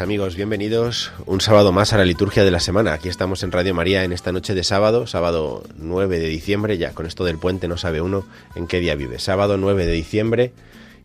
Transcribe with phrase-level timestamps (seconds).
[0.00, 2.92] Amigos, bienvenidos un sábado más a la liturgia de la semana.
[2.92, 6.92] Aquí estamos en Radio María en esta noche de sábado, sábado 9 de diciembre, ya
[6.92, 9.18] con esto del puente no sabe uno en qué día vive.
[9.18, 10.52] Sábado 9 de diciembre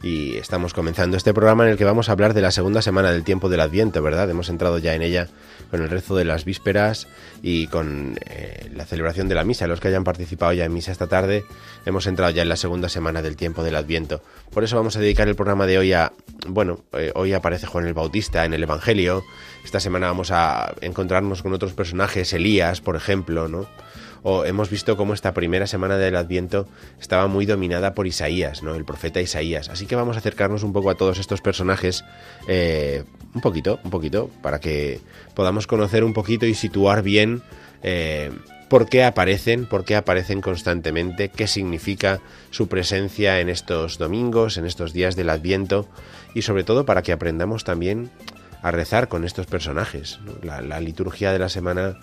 [0.01, 3.11] y estamos comenzando este programa en el que vamos a hablar de la segunda semana
[3.11, 4.29] del tiempo del Adviento, ¿verdad?
[4.29, 5.27] Hemos entrado ya en ella
[5.71, 7.07] con el rezo de las vísperas
[7.41, 9.67] y con eh, la celebración de la misa.
[9.67, 11.43] Los que hayan participado ya en misa esta tarde,
[11.85, 14.21] hemos entrado ya en la segunda semana del tiempo del Adviento.
[14.51, 16.13] Por eso vamos a dedicar el programa de hoy a,
[16.47, 19.23] bueno, eh, hoy aparece Juan el Bautista en el Evangelio.
[19.65, 23.67] Esta semana vamos a encontrarnos con otros personajes, Elías, por ejemplo, ¿no?
[24.23, 26.67] O hemos visto cómo esta primera semana del Adviento
[26.99, 28.75] estaba muy dominada por Isaías, ¿no?
[28.75, 29.69] El profeta Isaías.
[29.69, 32.03] Así que vamos a acercarnos un poco a todos estos personajes,
[32.47, 33.03] eh,
[33.33, 34.99] un poquito, un poquito, para que
[35.33, 37.41] podamos conocer un poquito y situar bien
[37.83, 38.31] eh,
[38.69, 42.19] por qué aparecen, por qué aparecen constantemente, qué significa
[42.51, 45.87] su presencia en estos domingos, en estos días del Adviento
[46.35, 48.11] y sobre todo para que aprendamos también
[48.61, 50.19] a rezar con estos personajes.
[50.43, 51.97] la liturgia de la semana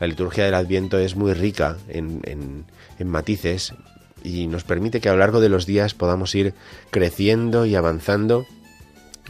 [0.00, 2.64] la liturgia del Adviento es muy rica en,
[3.04, 3.74] matices
[4.24, 6.54] y nos permite que a lo largo de los días podamos ir
[6.90, 8.46] creciendo y avanzando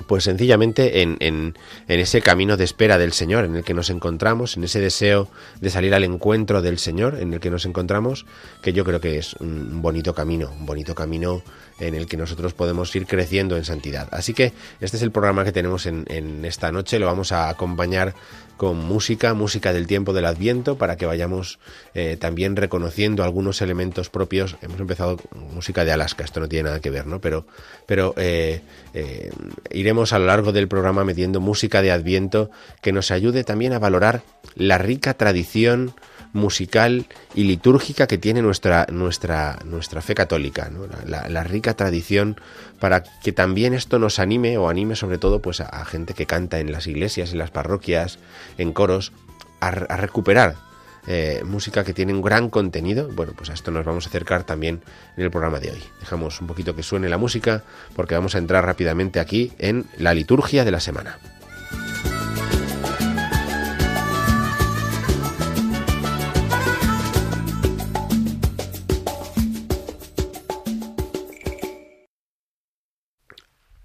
[0.07, 1.55] pues sencillamente en,
[1.87, 5.29] ese camino de espera del Señor en el que nos encontramos, en ese deseo
[5.61, 8.25] de salir al encuentro del Señor en el que nos encontramos,
[8.63, 11.43] que yo creo que es un bonito camino, un bonito camino
[11.81, 14.09] en el que nosotros podemos ir creciendo en santidad.
[14.11, 17.49] Así que este es el programa que tenemos en, en esta noche, lo vamos a
[17.49, 18.15] acompañar
[18.61, 21.59] con música, música del tiempo del Adviento, para que vayamos
[21.95, 24.59] eh, también reconociendo algunos elementos propios.
[24.61, 27.23] Hemos empezado con música de Alaska, esto no tiene nada que ver, ¿no?
[27.23, 27.47] Pero,
[27.87, 28.61] pero eh,
[28.93, 29.31] eh,
[29.71, 32.51] iremos a lo largo del programa metiendo música de Adviento
[32.83, 34.21] que nos ayude también a valorar
[34.55, 35.95] la rica tradición
[36.33, 40.71] musical y litúrgica que tiene nuestra, nuestra, nuestra fe católica,
[41.07, 42.41] la, rica tradición
[42.79, 46.61] para que también esto nos anime o anime sobre todo pues a, gente que canta
[46.61, 48.19] en las iglesias, en las parroquias,
[48.59, 49.13] en coros,
[49.61, 50.57] a, recuperar
[51.07, 53.09] eh, música que tiene un gran contenido.
[53.13, 54.83] Bueno, pues a esto nos vamos a acercar también
[55.17, 55.83] en el programa de hoy.
[55.99, 57.65] Dejamos un poquito que suene la música
[57.97, 61.19] porque vamos a entrar rápidamente aquí en la liturgia de la semana.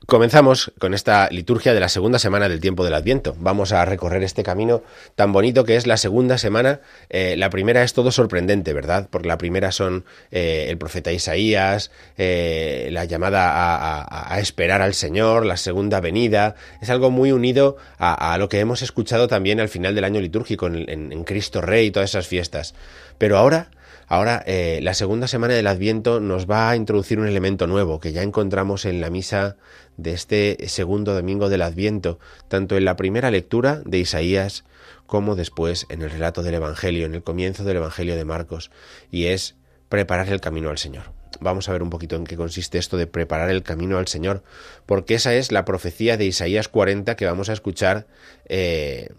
[0.07, 3.35] Comenzamos con esta liturgia de la segunda semana del tiempo del Adviento.
[3.39, 4.83] Vamos a recorrer este camino
[5.15, 6.81] tan bonito que es la segunda semana.
[7.09, 9.07] Eh, la primera es todo sorprendente, ¿verdad?
[9.09, 11.89] Porque la primera son eh, el profeta Isaías,
[12.19, 16.53] eh, la llamada a, esperar al Señor, la segunda venida.
[16.81, 20.67] Es algo muy unido a, lo que hemos escuchado también al final del año litúrgico
[20.67, 22.75] en, en Cristo Rey y todas esas fiestas.
[23.17, 23.71] Pero ahora
[24.07, 28.11] Ahora, eh, la segunda semana del Adviento nos va a introducir un elemento nuevo que
[28.11, 29.57] ya encontramos en la misa
[29.97, 34.63] de este segundo domingo del Adviento, tanto en la primera lectura de Isaías
[35.07, 38.69] como después en el relato del Evangelio, en el comienzo del Evangelio de Marcos,
[39.09, 39.55] y es
[39.89, 41.13] preparar el camino al Señor.
[41.39, 44.43] Vamos a ver un poquito en qué consiste esto de preparar el camino al Señor,
[44.85, 48.07] porque esa es la profecía de Isaías 40 que vamos a escuchar
[48.47, 49.09] eh,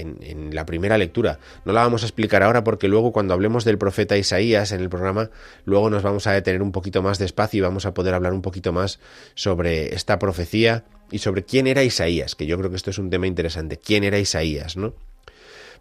[0.00, 1.38] en, la primera lectura.
[1.64, 4.88] No la vamos a explicar ahora porque luego cuando hablemos del profeta Isaías en el
[4.88, 5.30] programa,
[5.64, 8.42] luego nos vamos a detener un poquito más despacio y vamos a poder hablar un
[8.42, 9.00] poquito más
[9.34, 13.10] sobre esta profecía y sobre quién era Isaías, que yo creo que esto es un
[13.10, 13.78] tema interesante.
[13.78, 14.94] ¿Quién era Isaías, no?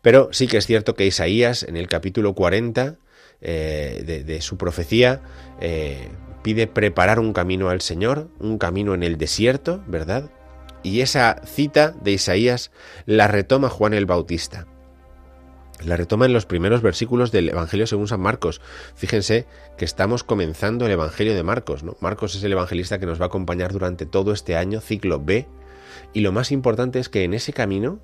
[0.02, 2.98] Pero sí que es cierto que Isaías en el capítulo 40
[3.42, 5.22] eh, de, su profecía
[5.60, 6.10] eh,
[6.44, 10.30] pide preparar un camino al Señor, un camino en el desierto, ¿verdad?
[10.86, 12.70] Y esa cita de Isaías
[13.08, 14.68] la retoma Juan el Bautista.
[15.84, 18.62] La retoma en los primeros versículos del Evangelio según San Marcos.
[18.94, 19.48] Fíjense
[19.78, 21.84] que estamos comenzando el Evangelio de Marcos.
[21.84, 21.98] ¿no?
[22.02, 25.48] Marcos es el evangelista que nos va a acompañar durante todo este año, ciclo B.
[26.14, 28.00] Y lo más importante es que en ese camino,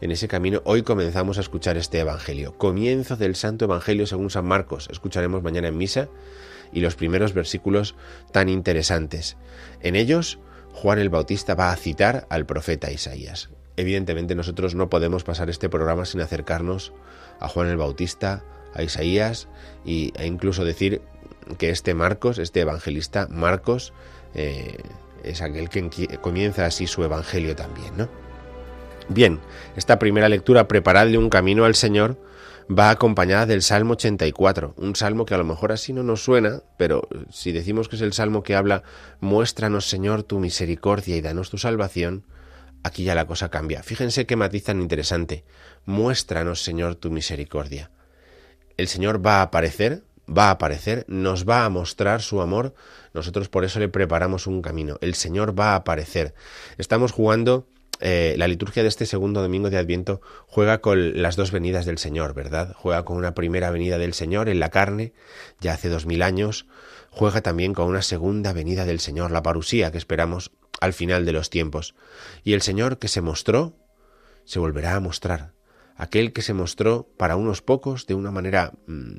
[0.00, 2.56] en ese camino, hoy comenzamos a escuchar este Evangelio.
[2.56, 4.88] Comienzo del Santo Evangelio según San Marcos.
[4.88, 6.08] Escucharemos mañana en misa
[6.72, 7.96] y los primeros versículos
[8.30, 9.36] tan interesantes.
[9.80, 10.38] En ellos,
[10.72, 13.50] Juan el Bautista va a citar al profeta Isaías.
[13.76, 16.92] Evidentemente nosotros no podemos pasar este programa sin acercarnos
[17.38, 18.44] a Juan el Bautista,
[18.74, 19.48] a Isaías
[19.84, 21.02] y, e incluso decir
[21.58, 23.92] que este Marcos, este evangelista Marcos,
[24.34, 24.78] eh,
[25.24, 25.80] es aquel que
[26.20, 28.08] comienza así su evangelio también, ¿no?
[29.08, 29.40] Bien,
[29.76, 32.16] esta primera lectura, preparadle un camino al Señor,
[32.70, 36.62] va acompañada del Salmo 84, un salmo que a lo mejor así no nos suena,
[36.76, 38.84] pero si decimos que es el salmo que habla,
[39.18, 42.24] muéstranos Señor tu misericordia y danos tu salvación,
[42.84, 43.82] aquí ya la cosa cambia.
[43.82, 45.44] Fíjense qué matiz tan interesante.
[45.84, 47.90] Muéstranos Señor tu misericordia.
[48.76, 52.74] El Señor va a aparecer, va a aparecer, nos va a mostrar su amor,
[53.14, 54.96] nosotros por eso le preparamos un camino.
[55.00, 56.34] El Señor va a aparecer.
[56.78, 57.66] Estamos jugando
[58.00, 61.98] eh, la liturgia de este segundo domingo de Adviento juega con las dos venidas del
[61.98, 62.74] Señor, ¿verdad?
[62.74, 65.12] Juega con una primera venida del Señor en la carne,
[65.60, 66.66] ya hace dos mil años,
[67.10, 70.50] juega también con una segunda venida del Señor, la parusía que esperamos
[70.80, 71.94] al final de los tiempos.
[72.42, 73.76] Y el Señor que se mostró,
[74.44, 75.52] se volverá a mostrar.
[75.96, 79.16] Aquel que se mostró para unos pocos de una manera mm,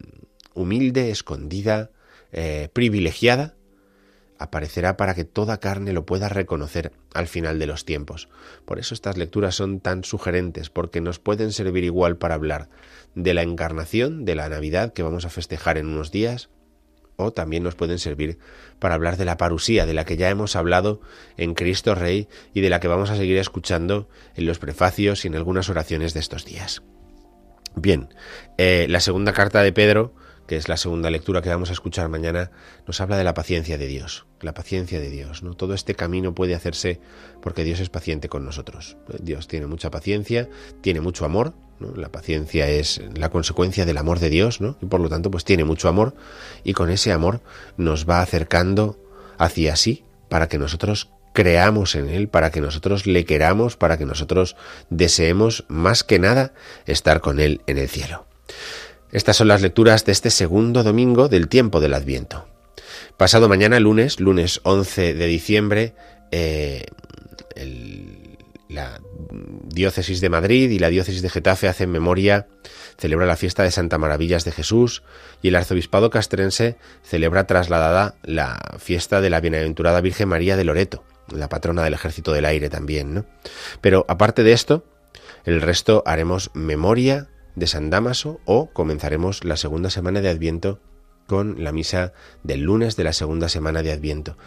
[0.56, 1.92] humilde, escondida,
[2.32, 3.56] eh, privilegiada,
[4.42, 8.28] aparecerá para que toda carne lo pueda reconocer al final de los tiempos.
[8.66, 12.68] Por eso estas lecturas son tan sugerentes, porque nos pueden servir igual para hablar
[13.14, 16.50] de la encarnación, de la Navidad que vamos a festejar en unos días,
[17.18, 18.40] o también nos pueden servir
[18.80, 21.02] para hablar de la parusía, de la que ya hemos hablado
[21.38, 25.28] en Cristo Rey y de la que vamos a seguir escuchando en los prefacios y
[25.28, 26.82] en algunas oraciones de estos días.
[27.76, 28.10] Bien,
[28.58, 30.14] eh, la segunda carta de Pedro
[30.52, 32.52] que es la segunda lectura que vamos a escuchar mañana,
[32.86, 35.54] nos habla de la paciencia de Dios, la paciencia de Dios, ¿no?
[35.54, 37.00] Todo este camino puede hacerse
[37.42, 38.98] porque Dios es paciente con nosotros.
[39.22, 40.50] Dios tiene mucha paciencia,
[40.82, 41.54] tiene mucho amor,
[41.96, 44.78] La paciencia es la consecuencia del amor de Dios, ¿no?
[44.82, 46.16] Y por lo tanto, pues tiene mucho amor
[46.66, 47.40] y con ese amor
[47.78, 49.00] nos va acercando
[49.38, 54.06] hacia sí para que nosotros creamos en Él, para que nosotros le queramos, para que
[54.06, 54.58] nosotros
[54.90, 56.54] deseemos más que nada
[56.88, 58.28] estar con Él en el cielo.
[59.12, 62.48] Estas son las lecturas de este segundo domingo del tiempo del Adviento.
[63.18, 65.94] Pasado mañana, lunes, lunes 11 de diciembre,
[66.32, 66.86] eh,
[68.70, 69.02] la
[69.66, 72.48] diócesis de Madrid y la diócesis de Getafe hacen memoria,
[72.98, 75.04] celebra la fiesta de Santa Maravillas de Jesús
[75.42, 81.04] y el arzobispado castrense celebra trasladada la fiesta de la bienaventurada Virgen María de Loreto,
[81.36, 83.26] la patrona del ejército del aire también, ¿no?
[83.82, 84.86] Pero aparte de esto,
[85.44, 90.80] el resto haremos memoria de San Damaso o comenzaremos la segunda semana de Adviento
[91.28, 92.14] con la misa
[92.44, 94.38] del lunes de la segunda semana de Adviento.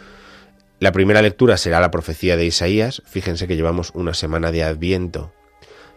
[0.79, 5.31] La primera lectura será la profecía de Isaías, fíjense que llevamos una semana de Adviento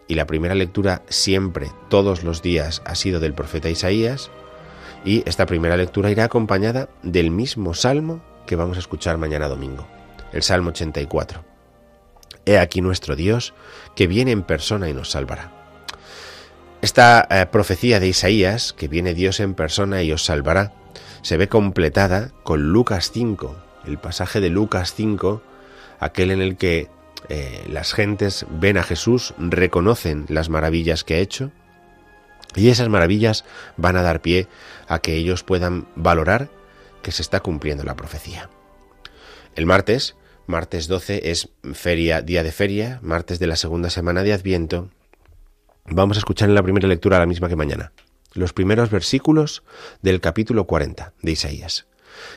[0.07, 4.31] y la primera lectura siempre, todos los días, ha sido del profeta Isaías
[5.05, 9.87] y esta primera lectura irá acompañada del mismo salmo que vamos a escuchar mañana domingo,
[10.33, 11.45] el Salmo 84.
[12.47, 13.53] He aquí nuestro Dios,
[13.95, 15.58] que viene en persona y nos salvará.
[16.81, 20.73] Esta eh, profecía de Isaías, que viene Dios en persona y os salvará,
[21.23, 23.57] se ve completada con Lucas 5,
[23.87, 25.43] el pasaje de Lucas 5,
[25.99, 26.89] aquel en el que
[27.29, 31.51] eh, las gentes ven a Jesús, reconocen las maravillas que ha hecho,
[32.55, 33.45] y esas maravillas
[33.77, 34.47] van a dar pie
[34.87, 36.49] a que ellos puedan valorar
[37.03, 38.49] que se está cumpliendo la profecía.
[39.57, 40.15] El martes,
[40.47, 44.91] martes 12, es feria, día de feria, martes de la segunda semana de Adviento,
[45.91, 47.93] Vamos a escuchar en la primera lectura la misma que mañana,
[48.35, 49.63] los primeros versículos
[50.03, 51.87] del capítulo 40 de Isaías.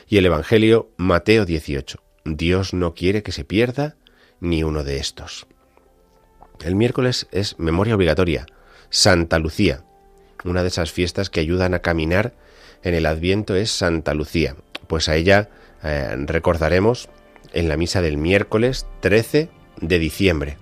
[0.08, 2.02] Y el Evangelio Mateo 18.
[2.24, 3.96] Dios no quiere que se pierda
[4.40, 5.46] ni uno de estos.
[6.64, 8.46] El miércoles es memoria obligatoria,
[8.88, 9.84] Santa Lucía.
[10.44, 12.34] Una de esas fiestas que ayudan a caminar
[12.82, 14.56] en el Adviento es Santa Lucía,
[14.86, 15.50] pues a ella
[15.82, 17.10] eh, recordaremos
[17.52, 20.56] en la misa del miércoles 13 de diciembre.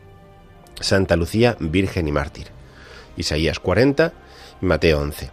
[0.81, 2.60] Santa Lucía, Virgen y Mártir.
[3.21, 4.13] Isaías 40
[4.61, 5.31] y Mateo 11.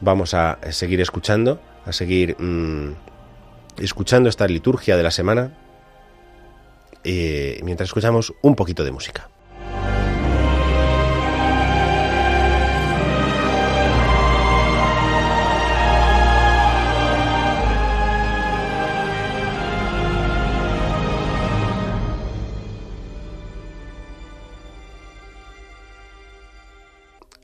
[0.00, 2.92] Vamos a seguir escuchando, a seguir mm,
[3.78, 5.52] escuchando esta liturgia de la semana
[7.04, 9.28] eh, mientras escuchamos un poquito de música.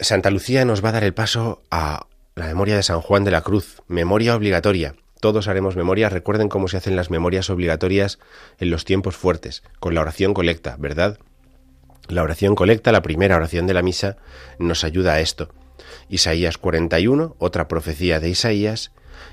[0.01, 3.31] Santa Lucía nos va a dar el paso a la memoria de San Juan de
[3.31, 4.95] la Cruz, memoria obligatoria.
[5.21, 8.19] Todos haremos memoria, recuerden cómo se hacen las memorias obligatorias
[8.59, 11.19] en los tiempos fuertes, con la oración colecta, ¿verdad?
[12.09, 14.17] La oración colecta, la primera oración de la misa,
[14.59, 15.51] nos ayuda a esto.
[16.09, 18.93] Isaías 41, otra profecía de Isaías,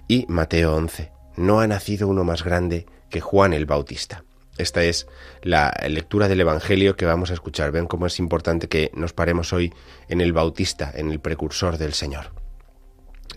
[0.09, 1.11] y Mateo 11.
[1.37, 4.25] No ha nacido uno más grande que Juan el Bautista.
[4.57, 5.07] Esta es
[5.43, 7.71] la lectura del Evangelio que vamos a escuchar.
[7.71, 9.73] Ven cómo es importante que nos paremos hoy
[10.09, 12.31] en el Bautista, en el precursor del Señor.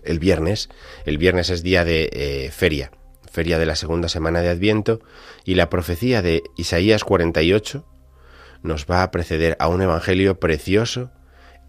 [0.03, 0.69] El viernes,
[1.05, 2.91] el viernes es día de eh, feria,
[3.31, 5.01] feria de la segunda semana de Adviento,
[5.45, 7.85] y la profecía de Isaías 48
[8.63, 11.11] nos va a preceder a un Evangelio precioso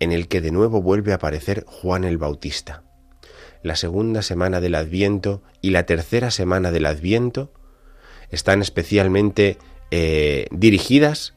[0.00, 2.84] en el que de nuevo vuelve a aparecer Juan el Bautista.
[3.62, 7.52] La segunda semana del Adviento y la tercera semana del Adviento
[8.32, 9.58] están especialmente
[9.90, 11.34] eh, dirigidas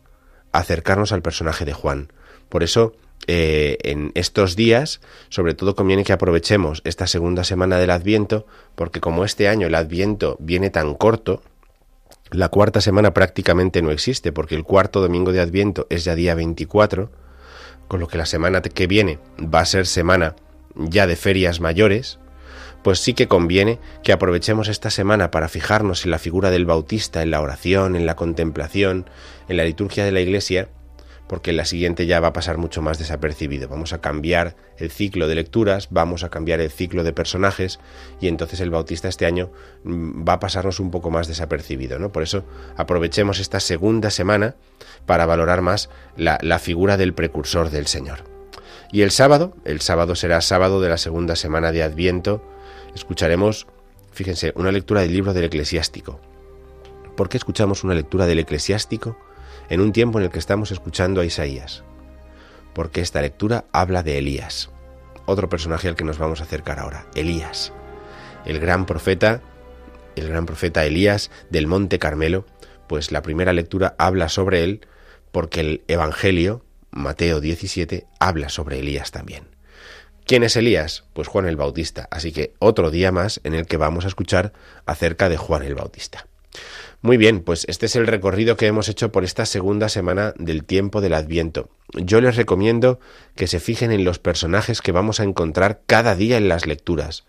[0.51, 2.11] a acercarnos al personaje de Juan.
[2.49, 2.93] Por eso,
[3.27, 9.01] eh, en estos días, sobre todo conviene que aprovechemos esta segunda semana del Adviento, porque
[9.01, 11.43] como este año el Adviento viene tan corto,
[12.31, 16.33] la cuarta semana prácticamente no existe, porque el cuarto domingo de Adviento es ya día
[16.33, 17.11] 24,
[17.87, 20.35] con lo que la semana que viene va a ser semana
[20.75, 22.19] ya de ferias mayores,
[22.85, 27.23] pues sí que conviene que aprovechemos esta semana para fijarnos en la figura del Bautista,
[27.23, 29.09] en la oración, en la contemplación,
[29.49, 30.69] en la liturgia de la Iglesia,
[31.27, 33.69] porque la siguiente ya va a pasar mucho más desapercibido.
[33.69, 37.79] Vamos a cambiar el ciclo de lecturas, vamos a cambiar el ciclo de personajes
[38.21, 39.49] y entonces el Bautista este año
[39.83, 41.97] mm, va a pasarnos un poco más desapercibido.
[41.97, 42.11] ¿no?
[42.11, 42.45] Por eso
[42.77, 44.57] aprovechemos esta segunda semana
[45.07, 48.25] para valorar más la, la figura del precursor del Señor.
[48.91, 52.43] Y el sábado, el sábado será sábado de la segunda semana de Adviento,
[52.95, 53.67] escucharemos,
[54.11, 56.19] fíjense, una lectura del libro del eclesiástico.
[57.15, 59.17] ¿Por qué escuchamos una lectura del eclesiástico
[59.69, 61.83] en un tiempo en el que estamos escuchando a Isaías?
[62.73, 64.71] Porque esta lectura habla de Elías,
[65.25, 67.71] otro personaje al que nos vamos a acercar ahora, Elías,
[68.45, 69.41] el gran profeta,
[70.15, 72.45] el gran profeta Elías del Monte Carmelo,
[72.87, 74.81] pues la primera lectura habla sobre él
[75.31, 79.54] porque el Evangelio, Mateo 17, habla sobre Elías también.
[80.25, 81.03] ¿Quién es Elías?
[81.13, 82.07] Pues Juan el Bautista.
[82.09, 84.53] Así que otro día más en el que vamos a escuchar
[84.87, 86.25] acerca de Juan el Bautista.
[87.03, 90.63] Muy bien, pues este es el recorrido que hemos hecho por esta segunda semana del
[90.63, 91.69] tiempo del Adviento.
[91.93, 92.99] Yo les recomiendo
[93.35, 97.25] que se fijen en los personajes que vamos a encontrar cada día en las lecturas,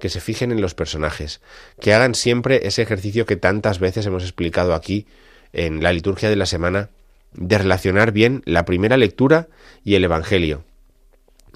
[0.00, 1.40] que se fijen en los personajes,
[1.80, 5.06] que hagan siempre ese ejercicio que tantas veces hemos explicado aquí
[5.52, 6.90] en la liturgia de la semana,
[7.32, 9.46] de relacionar bien la primera lectura
[9.84, 10.64] y el Evangelio,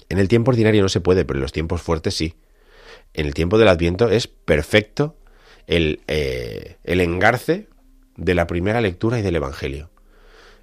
[0.09, 2.35] en el tiempo ordinario no se puede, pero en los tiempos fuertes sí.
[3.13, 5.15] En el tiempo del Adviento es perfecto
[5.67, 7.67] el, eh, el engarce
[8.17, 9.89] de la primera lectura y del Evangelio.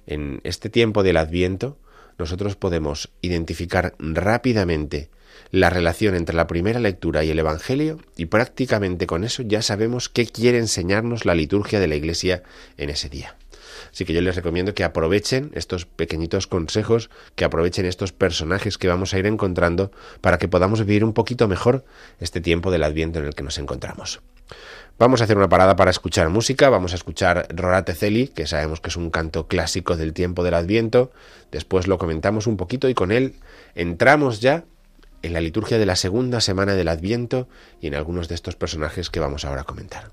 [0.05, 1.77] En este tiempo del Adviento
[2.17, 5.09] nosotros podemos identificar rápidamente
[5.51, 10.09] la relación entre la primera lectura y el Evangelio y prácticamente con eso ya sabemos
[10.09, 12.43] qué quiere enseñarnos la liturgia de la Iglesia
[12.77, 13.35] en ese día.
[13.91, 18.87] Así que yo les recomiendo que aprovechen estos pequeñitos consejos, que aprovechen estos personajes que
[18.87, 21.85] vamos a ir encontrando para que podamos vivir un poquito mejor
[22.19, 24.21] este tiempo del Adviento en el que nos encontramos.
[24.99, 28.79] Vamos a hacer una parada para escuchar música, vamos a escuchar Rorate Celi, que sabemos
[28.79, 31.11] que es un canto clásico del tiempo del Adviento,
[31.51, 33.35] después lo comentamos un poquito y con él
[33.73, 34.65] entramos ya
[35.23, 37.47] en la liturgia de la segunda semana del Adviento
[37.81, 40.11] y en algunos de estos personajes que vamos ahora a comentar.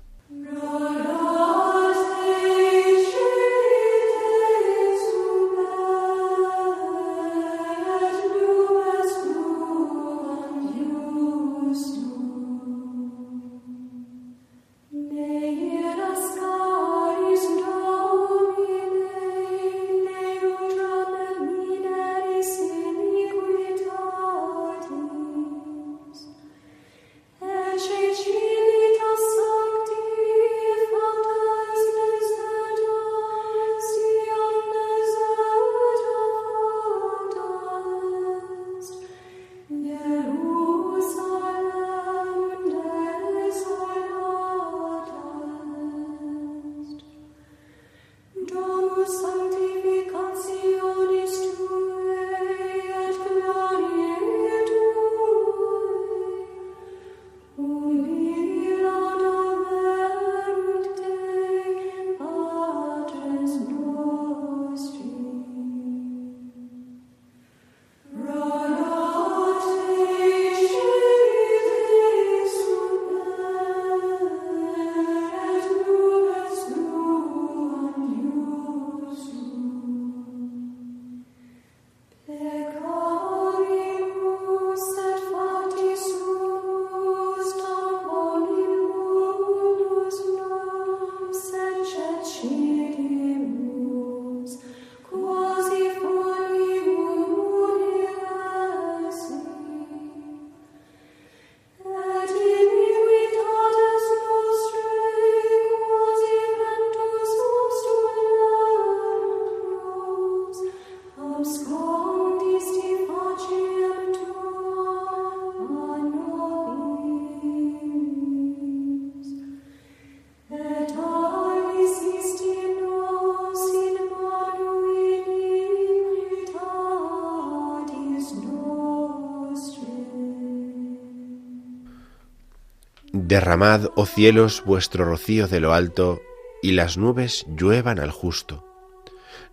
[133.31, 136.21] Derramad, oh cielos, vuestro rocío de lo alto,
[136.61, 138.65] y las nubes lluevan al justo.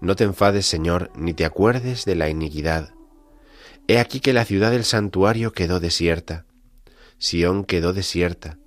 [0.01, 2.93] No te enfades, Señor, ni te acuerdes de la iniquidad.
[3.87, 6.45] He aquí que la ciudad del santuario quedó desierta,
[7.19, 8.59] Sión quedó desierta,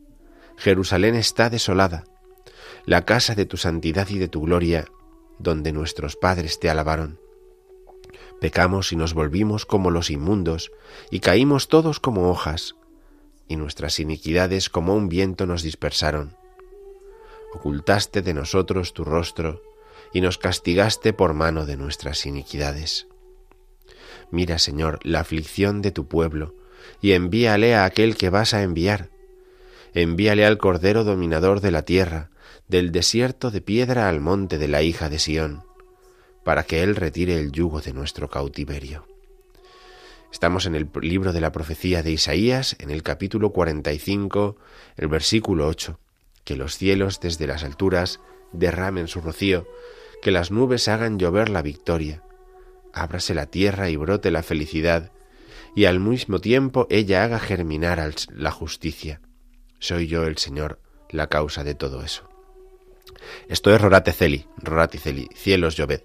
[0.56, 2.06] Jerusalén está desolada,
[2.86, 4.86] la casa de tu santidad y de tu gloria,
[5.40, 7.20] donde nuestros padres te alabaron.
[8.40, 10.72] Pecamos y nos volvimos como los inmundos,
[11.10, 12.76] y caímos todos como hojas,
[13.52, 16.38] y nuestras iniquidades como un viento nos dispersaron.
[17.54, 19.62] Ocultaste de nosotros tu rostro,
[20.14, 23.08] y nos castigaste por mano de nuestras iniquidades.
[24.30, 26.56] Mira, Señor, la aflicción de tu pueblo,
[27.02, 29.10] y envíale a aquel que vas a enviar.
[29.94, 32.32] Envíale al Cordero dominador de la tierra,
[32.70, 35.64] del desierto de piedra al monte de la hija de Sión,
[36.46, 39.11] para que él retire el yugo de nuestro cautiverio.
[40.32, 44.56] Estamos en el libro de la profecía de Isaías, en el capítulo 45,
[44.96, 46.00] el versículo 8.
[46.46, 48.22] Que los cielos desde las alturas
[48.54, 49.68] derramen su rocío,
[50.22, 52.24] que las nubes hagan llover la victoria.
[52.94, 55.12] Ábrase la tierra y brote la felicidad,
[55.76, 58.02] y al mismo tiempo ella haga germinar
[58.34, 59.22] la justicia.
[59.80, 60.80] Soy yo el Señor,
[61.10, 62.31] la causa de todo eso.
[63.48, 66.02] Esto es Rorate Celi, Rorate Celi, cielos lloved,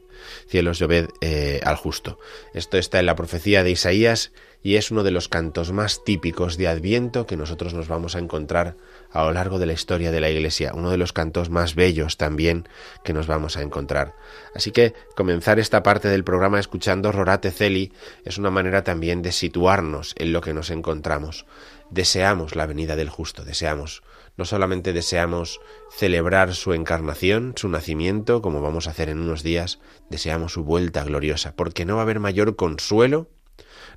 [0.46, 2.18] cielos lloved eh, al justo.
[2.54, 6.56] Esto está en la profecía de Isaías y es uno de los cantos más típicos
[6.56, 8.76] de Adviento que nosotros nos vamos a encontrar
[9.12, 12.16] a lo largo de la historia de la Iglesia, uno de los cantos más bellos
[12.16, 12.68] también
[13.04, 14.14] que nos vamos a encontrar.
[14.54, 17.92] Así que comenzar esta parte del programa escuchando Rorate Celi
[18.24, 21.46] es una manera también de situarnos en lo que nos encontramos.
[21.90, 24.02] Deseamos la venida del justo, deseamos
[24.36, 29.80] no solamente deseamos celebrar su encarnación, su nacimiento, como vamos a hacer en unos días,
[30.10, 33.28] deseamos su vuelta gloriosa, porque no va a haber mayor consuelo,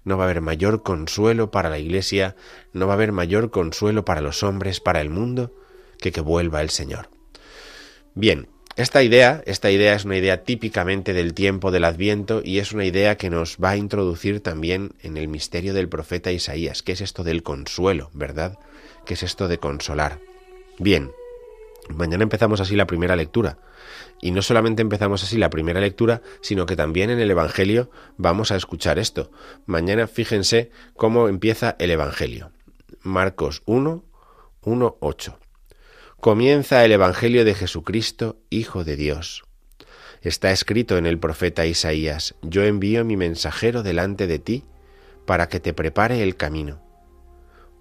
[0.04, 2.36] no va a haber mayor consuelo para la Iglesia,
[2.74, 5.54] no va a haber mayor consuelo para los hombres, para el mundo,
[6.00, 7.10] que que vuelva el Señor.
[8.16, 8.48] Bien,
[8.80, 12.86] esta idea, esta idea es una idea típicamente del tiempo del Adviento y es una
[12.86, 16.82] idea que nos va a introducir también en el misterio del profeta Isaías.
[16.82, 18.58] ¿Qué es esto del consuelo, verdad?
[19.06, 20.29] ¿Qué es esto de consolar?
[20.80, 21.12] Bien,
[21.90, 23.60] mañana empezamos así la primera lectura.
[24.22, 28.52] Y no solamente empezamos así la primera lectura, sino que también en el Evangelio vamos
[28.52, 29.30] a escuchar esto.
[29.66, 32.52] Mañana fíjense cómo empieza el Evangelio.
[33.02, 34.06] Marcos 1,
[34.62, 35.40] 1, 8.
[36.22, 39.44] Comienza el Evangelio de Jesucristo, Hijo de Dios.
[40.22, 44.64] Está escrito en el profeta Isaías, Yo envío mi mensajero delante de ti,
[45.26, 46.82] para que te prepare el camino.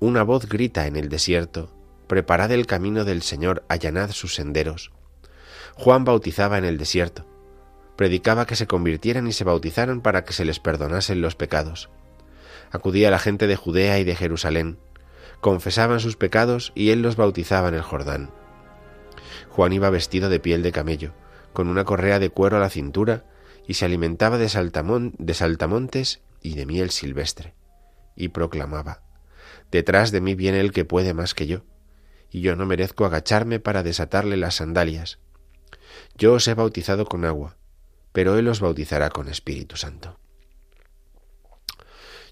[0.01, 1.78] Una voz grita en el desierto,
[2.09, 4.93] Preparad el camino del Señor, allanad sus senderos.
[5.75, 7.27] Juan bautizaba en el desierto.
[7.97, 11.91] Predicaba que se convirtieran y se bautizaran para que se les perdonasen los pecados.
[12.71, 14.79] Acudía la gente de Judea y de Jerusalén.
[15.43, 18.31] Confesaban sus pecados y él los bautizaba en el Jordán.
[19.51, 21.13] Juan iba vestido de piel de camello,
[21.53, 23.25] con una correa de cuero a la cintura,
[23.67, 24.47] y se alimentaba de,
[25.19, 27.53] de saltamontes y de miel silvestre.
[28.17, 29.03] Y proclamaba,
[29.71, 31.65] Detrás de mí viene el que puede más que yo
[32.31, 35.19] y yo no merezco agacharme para desatarle las sandalias.
[36.17, 37.57] Yo os he bautizado con agua,
[38.13, 40.19] pero Él os bautizará con Espíritu Santo.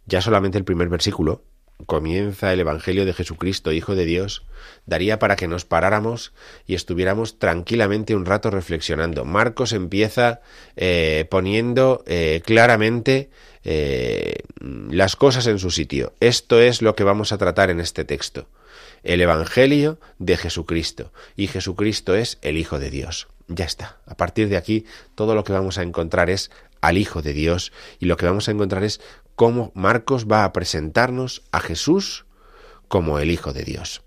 [0.07, 1.43] Ya solamente el primer versículo,
[1.85, 4.47] comienza el Evangelio de Jesucristo, Hijo de Dios,
[4.87, 6.33] daría para que nos paráramos
[6.67, 9.25] y estuviéramos tranquilamente un rato reflexionando.
[9.25, 10.41] Marcos empieza
[10.77, 13.31] eh, poniendo eh, claramente
[13.65, 16.15] eh, las cosas en su sitio.
[16.21, 18.49] Esto es lo que vamos a tratar en este texto
[19.07, 21.13] el Evangelio de Jesucristo.
[21.37, 23.29] Y Jesucristo es el Hijo de Dios.
[23.49, 23.99] Ya está.
[24.07, 27.73] A partir de aquí, todo lo que vamos a encontrar es al Hijo de Dios
[28.01, 29.01] y lo que vamos a encontrar es
[29.37, 32.27] cómo Marcos va a presentarnos a Jesús
[32.89, 34.03] como el Hijo de Dios.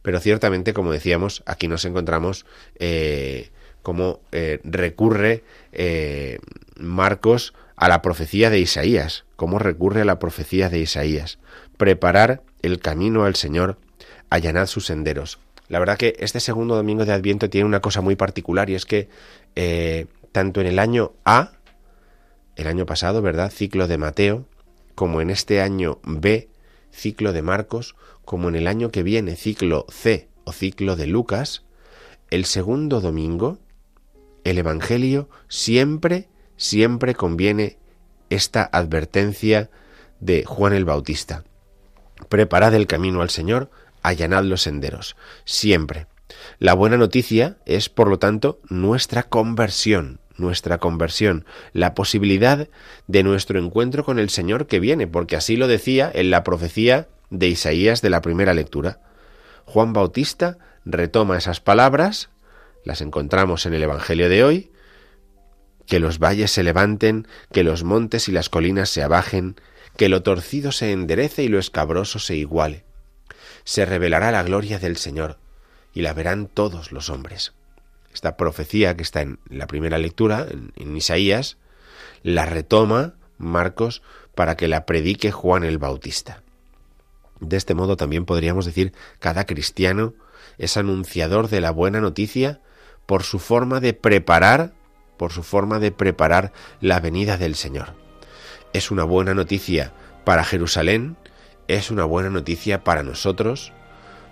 [0.00, 2.46] Pero ciertamente, como decíamos, aquí nos encontramos
[2.78, 3.50] eh,
[3.82, 6.38] cómo eh, recurre eh,
[6.78, 11.38] Marcos a la profecía de Isaías, cómo recurre a la profecía de Isaías,
[11.76, 13.78] preparar el camino al Señor
[14.30, 15.38] allanad sus senderos.
[15.68, 18.86] La verdad que este segundo domingo de Adviento tiene una cosa muy particular y es
[18.86, 19.08] que
[19.54, 21.52] eh, tanto en el año A,
[22.56, 23.52] el año pasado, ¿verdad?
[23.52, 24.46] Ciclo de Mateo,
[24.94, 26.48] como en este año B,
[26.90, 31.62] ciclo de Marcos, como en el año que viene, ciclo C o ciclo de Lucas,
[32.30, 33.58] el segundo domingo,
[34.44, 37.78] el Evangelio siempre, siempre conviene
[38.30, 39.70] esta advertencia
[40.20, 41.44] de Juan el Bautista.
[42.28, 43.70] Preparad el camino al Señor,
[44.02, 46.06] allanad los senderos, siempre.
[46.58, 52.68] La buena noticia es, por lo tanto, nuestra conversión, nuestra conversión, la posibilidad
[53.06, 57.08] de nuestro encuentro con el Señor que viene, porque así lo decía en la profecía
[57.30, 59.00] de Isaías de la primera lectura.
[59.64, 62.30] Juan Bautista retoma esas palabras,
[62.84, 64.70] las encontramos en el Evangelio de hoy,
[65.86, 69.56] que los valles se levanten, que los montes y las colinas se abajen,
[69.96, 72.87] que lo torcido se enderece y lo escabroso se iguale.
[73.68, 75.36] Se revelará la gloria del Señor,
[75.92, 77.52] y la verán todos los hombres.
[78.14, 81.58] Esta profecía que está en la primera lectura, en, Isaías,
[82.22, 84.00] la retoma Marcos
[84.34, 86.42] para que la predique Juan el Bautista.
[87.40, 90.14] De este modo también podríamos decir cada cristiano
[90.56, 92.62] es anunciador de la buena noticia
[93.04, 94.72] por su forma de preparar
[95.18, 97.96] por su forma de preparar la venida del Señor.
[98.72, 99.92] Es una buena noticia
[100.24, 101.18] para Jerusalén,
[101.68, 103.72] es una buena noticia para nosotros,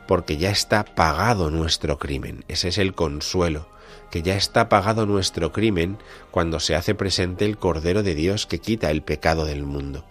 [0.09, 2.45] porque ya está pagado nuestro crimen.
[2.49, 3.69] Ese es el consuelo,
[4.11, 5.99] que ya está pagado nuestro crimen
[6.31, 10.05] cuando se hace presente el Cordero de Dios que quita el pecado del mundo.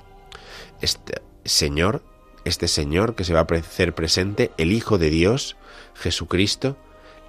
[0.81, 2.03] Este Señor,
[2.43, 5.55] este Señor que se va a hacer presente, el Hijo de Dios,
[5.95, 6.77] Jesucristo,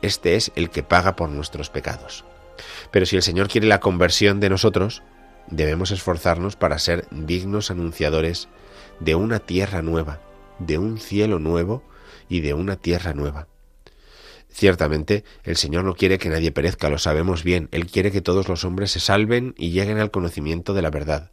[0.02, 2.24] este es el que paga por nuestros pecados.
[2.90, 5.02] Pero si el Señor quiere la conversión de nosotros,
[5.48, 8.48] debemos esforzarnos para ser dignos anunciadores
[9.00, 10.20] de una tierra nueva,
[10.59, 11.82] de un cielo nuevo
[12.28, 13.48] y de una tierra nueva.
[14.48, 18.48] Ciertamente, el Señor no quiere que nadie perezca, lo sabemos bien, Él quiere que todos
[18.48, 21.30] los hombres se salven y lleguen al conocimiento de la verdad.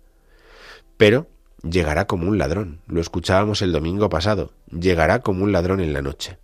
[0.98, 1.28] Pero
[1.62, 6.02] llegará como un ladrón, lo escuchábamos el domingo pasado, llegará como un ladrón en la
[6.02, 6.38] noche.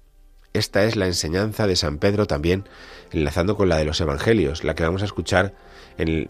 [0.54, 2.68] Esta es la enseñanza de San Pedro también,
[3.12, 5.54] enlazando con la de los Evangelios, la que vamos a escuchar
[5.98, 6.30] en,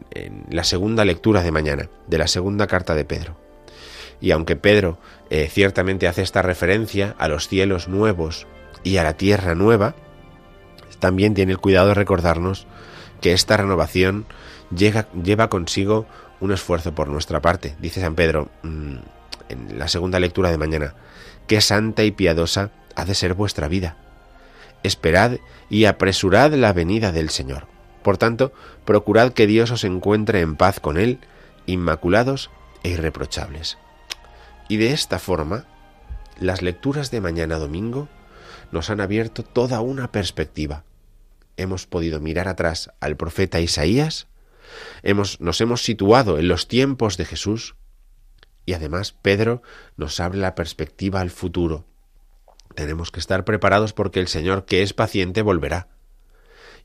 [0.49, 3.37] la segunda lectura de mañana, de la segunda carta de Pedro.
[4.21, 4.97] Y aunque Pedro
[5.29, 8.47] eh, ciertamente hace esta referencia a los cielos nuevos
[8.83, 9.95] y a la tierra nueva,
[10.99, 12.67] también tiene el cuidado de recordarnos
[13.21, 14.25] que esta renovación
[14.71, 16.05] lleva consigo
[16.39, 17.75] un esfuerzo por nuestra parte.
[17.79, 18.95] Dice San Pedro mm,
[19.49, 20.95] en la segunda lectura de mañana,
[21.47, 23.97] qué santa y piadosa ha de ser vuestra vida
[24.83, 25.37] esperad
[25.69, 27.67] y apresurad la venida del Señor.
[28.03, 28.53] Por tanto,
[28.85, 31.19] procurad que Dios os encuentre en paz con Él,
[31.65, 32.49] inmaculados
[32.83, 33.77] e irreprochables.
[34.69, 35.65] Y de esta forma,
[36.39, 38.07] las lecturas de mañana domingo
[38.71, 40.85] nos han abierto toda una perspectiva.
[41.57, 44.27] Hemos podido mirar atrás al profeta Isaías,
[45.03, 47.75] hemos, nos hemos situado en los tiempos de Jesús,
[48.65, 49.61] y además Pedro
[49.97, 51.89] nos abre la perspectiva al futuro,
[52.75, 55.89] tenemos que estar preparados porque el Señor, que es paciente, volverá.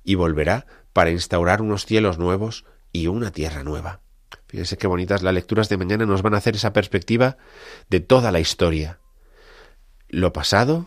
[0.03, 4.01] Y volverá para instaurar unos cielos nuevos y una tierra nueva.
[4.55, 7.38] Fíjense qué bonitas las lecturas de mañana nos van a hacer esa perspectiva
[7.90, 9.01] de toda la historia.
[10.09, 10.87] Lo pasado,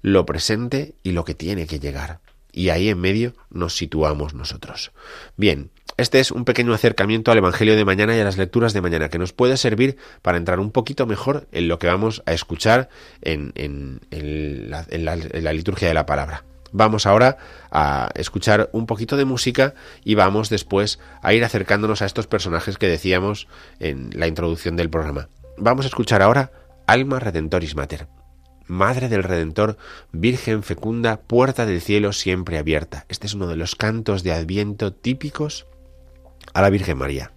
[0.00, 2.20] lo presente y lo que tiene que llegar.
[2.50, 4.92] Y ahí en medio nos situamos nosotros.
[5.36, 8.80] Bien, este es un pequeño acercamiento al Evangelio de mañana y a las lecturas de
[8.80, 12.32] mañana que nos puede servir para entrar un poquito mejor en lo que vamos a
[12.32, 12.88] escuchar
[13.20, 16.46] en, la, liturgia de la palabra.
[16.76, 17.38] Vamos ahora
[17.70, 22.78] a escuchar un poquito de música y vamos después a ir acercándonos a estos personajes
[22.78, 23.46] que decíamos
[23.78, 25.28] en la introducción del programa.
[25.56, 26.50] Vamos a escuchar ahora
[26.88, 28.08] Alma Redentoris Mater.
[28.66, 29.76] Madre del Redentor,
[30.10, 33.04] Virgen fecunda, puerta del cielo siempre abierta.
[33.08, 35.68] Este es uno de los cantos de Adviento típicos
[36.54, 37.30] a la Virgen María.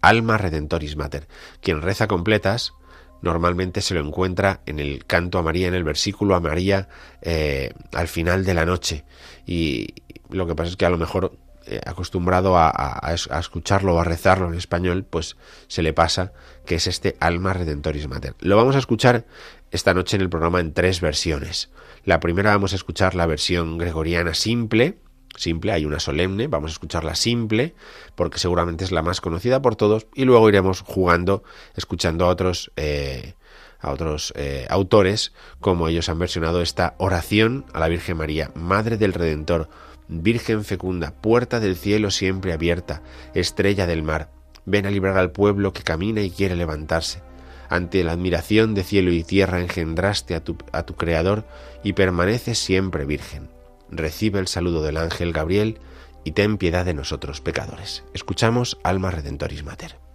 [0.00, 1.28] Alma Redentoris Mater.
[1.60, 2.72] Quien reza completas
[3.22, 6.88] normalmente se lo encuentra en el canto a María, en el versículo a María
[7.22, 9.04] eh, al final de la noche.
[9.46, 9.88] Y
[10.28, 14.04] lo que pasa es que a lo mejor eh, acostumbrado a, a, escucharlo o a
[14.04, 15.36] rezarlo en español, pues
[15.68, 16.32] se le pasa
[16.64, 18.34] que es este Alma Redentoris Mater.
[18.40, 19.26] Lo vamos a escuchar
[19.70, 21.70] esta noche en el programa en tres versiones.
[22.04, 24.98] La primera vamos a escuchar la versión gregoriana simple,
[25.36, 27.74] simple, hay una solemne, vamos a escucharla simple,
[28.14, 31.42] porque seguramente es la más conocida por todos, y luego iremos jugando,
[31.76, 33.34] escuchando a otros, eh,
[33.80, 38.96] a otros eh, autores, como ellos han versionado esta oración a la Virgen María, Madre
[38.96, 39.68] del Redentor,
[40.08, 44.30] Virgen fecunda, puerta del cielo siempre abierta, estrella del mar,
[44.66, 47.22] ven a librar al pueblo que camina y quiere levantarse.
[47.68, 51.44] Ante la admiración de cielo y tierra engendraste a tu, a tu Creador
[51.84, 53.59] y permaneces siempre virgen
[53.90, 55.80] recibe el saludo del ángel Gabriel
[56.24, 58.04] y ten piedad de nosotros pecadores.
[58.14, 60.09] Escuchamos Alma Redentoris Mater.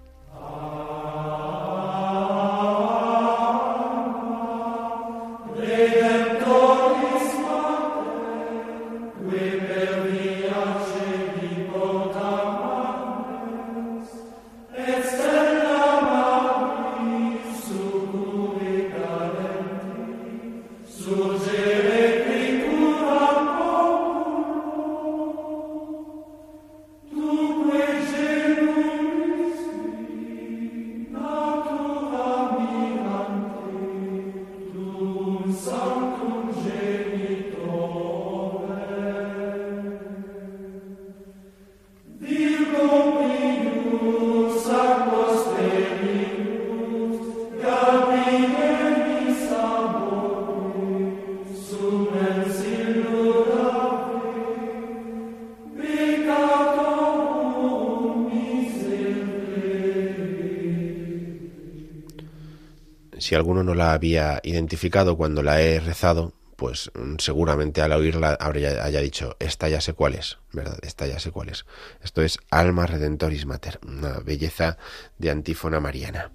[63.46, 68.84] Alguno no la había identificado cuando la he rezado, pues mm, seguramente al oírla habría,
[68.84, 70.80] haya dicho, esta ya sé cuál es, ¿verdad?
[70.82, 71.68] Esta ya sé cuál es.
[72.04, 74.80] Esto es Alma Redentoris Mater, una belleza
[75.20, 76.32] de antífona mariana.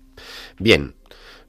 [0.61, 0.95] Bien,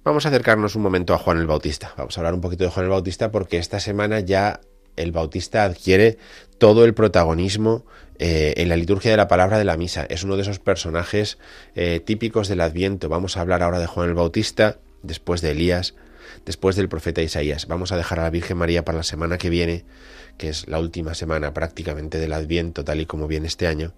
[0.03, 1.93] vamos a acercarnos un momento a Juan el Bautista.
[1.95, 4.61] Vamos a hablar un poquito de Juan el Bautista porque esta semana ya
[4.95, 6.17] el Bautista adquiere
[6.57, 7.85] todo el protagonismo
[8.17, 10.07] eh, en la liturgia de la palabra de la misa.
[10.09, 11.37] Es uno de esos personajes
[11.75, 13.09] eh, típicos del Adviento.
[13.09, 15.95] Vamos a hablar ahora de Juan el Bautista, después de Elías,
[16.45, 17.67] después del profeta Isaías.
[17.67, 19.85] Vamos a dejar a la Virgen María para la semana que viene,
[20.37, 23.93] que es la última semana prácticamente del Adviento, tal y como viene este año,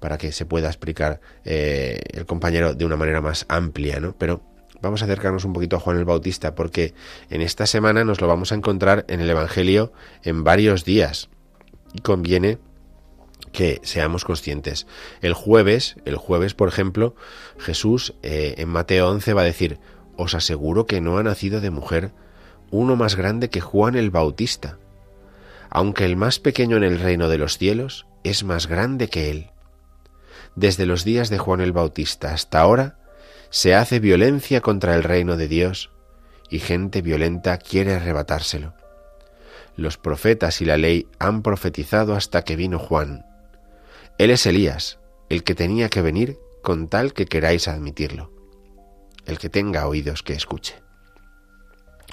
[0.00, 4.14] para que se pueda explicar eh, el compañero de una manera más amplia, ¿no?
[4.18, 4.42] Pero
[4.80, 6.94] vamos a acercarnos un poquito a Juan el Bautista, porque
[7.30, 11.28] en esta semana nos lo vamos a encontrar en el Evangelio en varios días.
[11.94, 12.58] Y conviene
[13.52, 14.86] que seamos conscientes.
[15.22, 17.14] El jueves, el jueves, por ejemplo,
[17.58, 19.78] Jesús eh, en Mateo 11 va a decir,
[20.18, 22.10] os aseguro que no ha nacido de mujer
[22.70, 24.76] uno más grande que Juan el Bautista,
[25.70, 29.50] aunque el más pequeño en el reino de los cielos es más grande que él.
[30.56, 32.98] Desde los días de Juan el Bautista hasta ahora
[33.48, 35.90] se hace violencia contra el reino de Dios
[36.50, 38.74] y gente violenta quiere arrebatárselo.
[39.76, 43.24] Los profetas y la ley han profetizado hasta que vino Juan.
[44.18, 48.37] Él es Elías, el que tenía que venir con tal que queráis admitirlo
[49.28, 50.82] el que tenga oídos que escuche.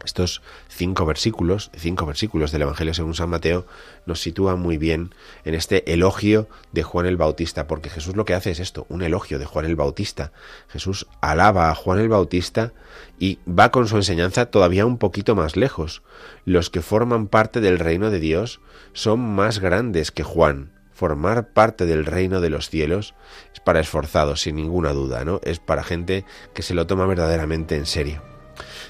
[0.04, 3.66] Estos cinco versículos, cinco versículos del Evangelio según San Mateo,
[4.06, 8.36] nos sitúan muy bien en este elogio de Juan el Bautista, porque Jesús lo que
[8.36, 10.32] hace es esto, un elogio de Juan el Bautista.
[10.68, 12.74] Jesús alaba a Juan el Bautista
[13.18, 16.04] y va con su enseñanza todavía un poquito más lejos.
[16.44, 18.60] Los que forman parte del reino de Dios
[18.94, 23.14] son más grandes que Juan formar parte del reino de los cielos
[23.54, 25.42] es para esforzados, sin ninguna duda, ¿no?
[25.44, 28.22] Es para gente que se lo toma verdaderamente en serio.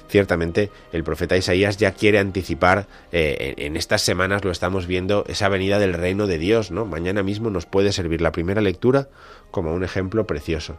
[0.07, 5.49] Ciertamente, el profeta Isaías ya quiere anticipar, eh, en, estas semanas lo estamos viendo, esa
[5.49, 6.85] venida del reino de Dios, ¿no?
[6.85, 9.09] Mañana mismo nos puede servir la primera lectura
[9.49, 10.77] como un ejemplo precioso.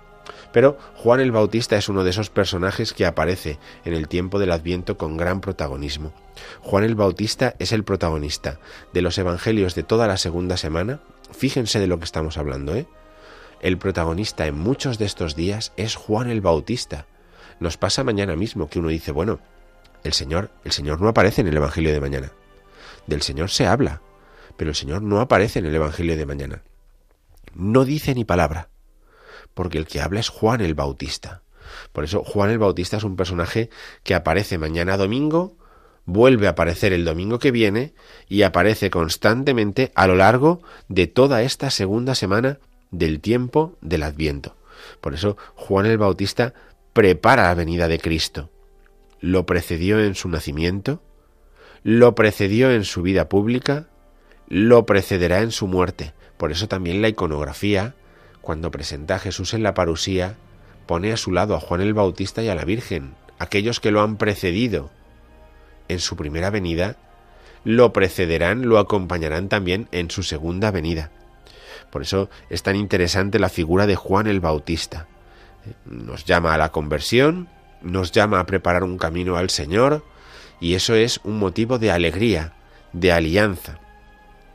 [0.53, 4.53] Pero Juan el Bautista es uno de esos personajes que aparece en el tiempo del
[4.53, 6.13] Adviento con gran protagonismo.
[6.61, 8.59] Juan el Bautista es el protagonista
[8.93, 11.01] de los evangelios de toda la segunda semana.
[11.33, 12.87] Fíjense de lo que estamos hablando, ¿eh?
[13.61, 17.07] El protagonista en muchos de estos días es Juan el Bautista.
[17.59, 19.41] Nos pasa mañana mismo que uno dice, bueno,
[20.05, 22.33] el Señor, el Señor no aparece en el Evangelio de mañana.
[23.07, 24.03] Del Señor se habla,
[24.57, 26.63] pero el Señor no aparece en el Evangelio de mañana.
[27.55, 28.69] No dice ni palabra
[29.57, 31.43] porque el que habla es Juan el Bautista.
[31.95, 33.71] Por eso Juan el Bautista es un personaje
[34.05, 35.57] que aparece mañana domingo,
[36.07, 37.93] vuelve a aparecer el domingo que viene
[38.29, 42.59] y aparece constantemente a lo largo de toda esta segunda semana
[42.91, 44.57] del tiempo del Adviento.
[45.01, 46.55] Por eso Juan el Bautista
[46.93, 48.51] prepara la venida de Cristo.
[49.21, 51.03] Lo precedió en su nacimiento,
[51.83, 53.89] lo precedió en su vida pública,
[54.49, 56.15] lo precederá en su muerte.
[56.37, 57.95] Por eso también la iconografía
[58.41, 60.37] cuando presenta a Jesús en la parusía,
[60.87, 64.03] pone a su lado a Juan el Bautista y a la Virgen, aquellos que lo
[64.03, 64.91] han precedido
[65.89, 66.97] en su primera venida,
[67.65, 71.11] lo precederán, lo acompañarán también en su segunda venida.
[71.91, 75.07] Por eso es tan interesante la figura de Juan el Bautista.
[75.85, 77.49] Nos llama a la conversión,
[77.83, 80.05] nos llama a preparar un camino al Señor,
[80.61, 82.55] y eso es un motivo de alegría,
[82.93, 83.79] de alianza.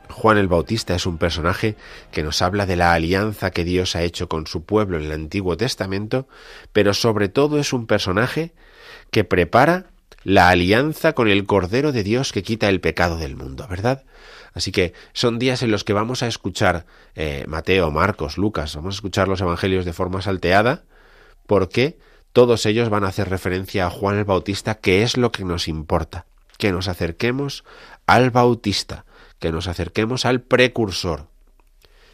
[0.08, 1.76] Juan el Bautista es un personaje
[2.10, 5.12] que nos habla de la alianza que Dios ha hecho con su pueblo en el
[5.12, 6.28] Antiguo Testamento,
[6.72, 8.52] pero sobre todo es un personaje
[9.10, 9.91] que prepara
[10.24, 14.04] la alianza con el Cordero de Dios que quita el pecado del mundo, ¿verdad?
[14.54, 18.94] Así que son días en los que vamos a escuchar eh, Mateo, Marcos, Lucas, vamos
[18.94, 20.84] a escuchar los Evangelios de forma salteada,
[21.46, 21.98] porque
[22.32, 25.68] todos ellos van a hacer referencia a Juan el Bautista, que es lo que nos
[25.68, 26.26] importa,
[26.58, 27.64] que nos acerquemos
[28.06, 29.04] al Bautista,
[29.38, 31.28] que nos acerquemos al precursor.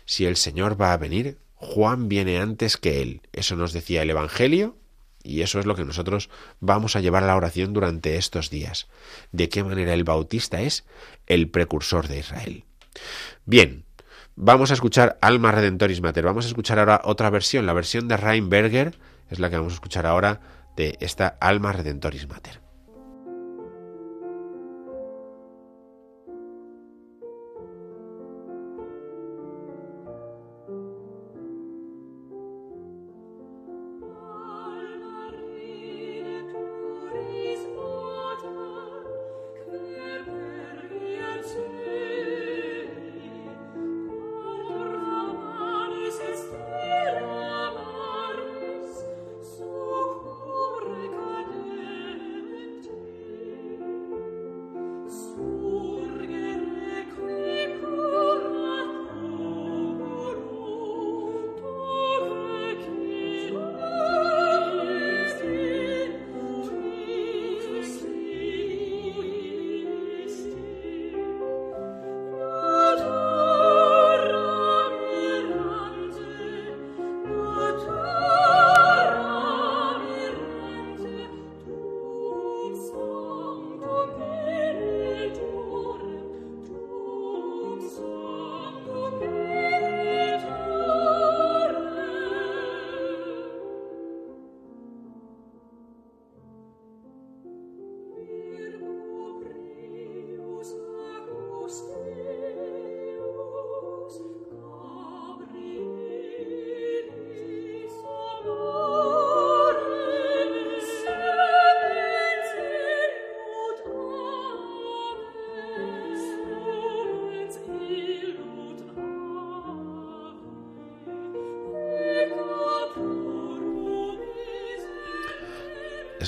[0.04, 3.20] Si el Señor va a venir, Juan viene antes que él.
[3.32, 4.76] Eso nos decía el Evangelio
[5.22, 8.88] y eso es lo que nosotros vamos a llevar a la oración durante estos días.
[9.32, 10.84] De qué manera el Bautista es
[11.26, 12.64] el precursor de Israel.
[13.44, 13.84] Bien,
[14.36, 16.24] vamos a escuchar Alma Redentoris Mater.
[16.24, 18.98] Vamos a escuchar ahora otra versión, la versión de Reinberger,
[19.30, 20.40] es la que vamos a escuchar ahora
[20.76, 22.67] de esta Alma Redentoris Mater.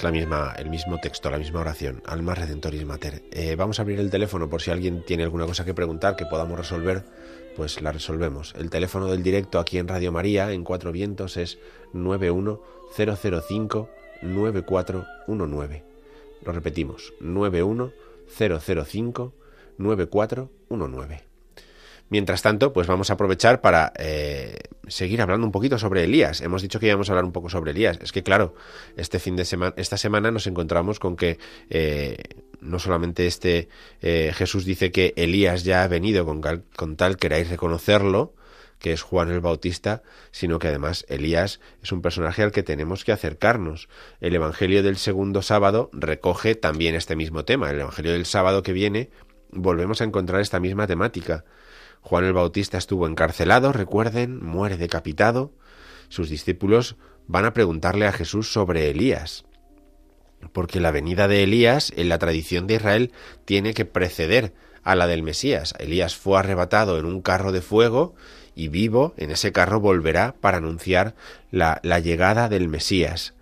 [0.01, 2.03] Es la misma, el mismo texto, la misma oración.
[2.07, 3.23] Alma Redentoris Mater.
[3.33, 6.25] Eh, vamos a abrir el teléfono por si alguien tiene alguna cosa que preguntar que
[6.25, 7.05] podamos resolver,
[7.55, 8.55] pues la resolvemos.
[8.57, 11.59] El teléfono del directo aquí en Radio María, en Cuatro Vientos, es
[11.93, 13.91] 91005
[14.23, 15.85] 9419.
[16.47, 19.35] Lo repetimos, 91005
[19.77, 21.25] 9419.
[22.09, 26.41] Mientras tanto, pues vamos a aprovechar para eh, seguir hablando un poquito sobre Elías.
[26.41, 27.99] Hemos dicho que íbamos a hablar un poco sobre Elías.
[28.03, 28.55] Es que claro,
[28.97, 31.39] este fin de semana, esta semana nos encontramos con que
[31.71, 32.19] eh,
[32.61, 33.69] no solamente este
[34.03, 36.43] eh, Jesús dice que Elías ya ha venido con,
[36.77, 38.35] con tal queráis reconocerlo,
[38.79, 43.05] que es Juan el Bautista, sino que además Elías es un personaje al que tenemos
[43.05, 43.89] que acercarnos.
[44.21, 47.71] El Evangelio del segundo sábado recoge también este mismo tema.
[47.71, 49.11] El Evangelio del sábado que viene
[49.53, 51.45] volvemos a encontrar esta misma temática.
[52.01, 55.53] Juan el Bautista estuvo encarcelado, recuerden, muere decapitado.
[56.09, 59.45] Sus discípulos van a preguntarle a Jesús sobre Elías,
[60.53, 63.13] porque la venida de Elías en la tradición de Israel
[63.45, 65.75] tiene que preceder a la del Mesías.
[65.79, 68.15] Elías fue arrebatado en un carro de fuego
[68.55, 71.15] y vivo en ese carro volverá para anunciar
[71.51, 73.35] la, la llegada del Mesías.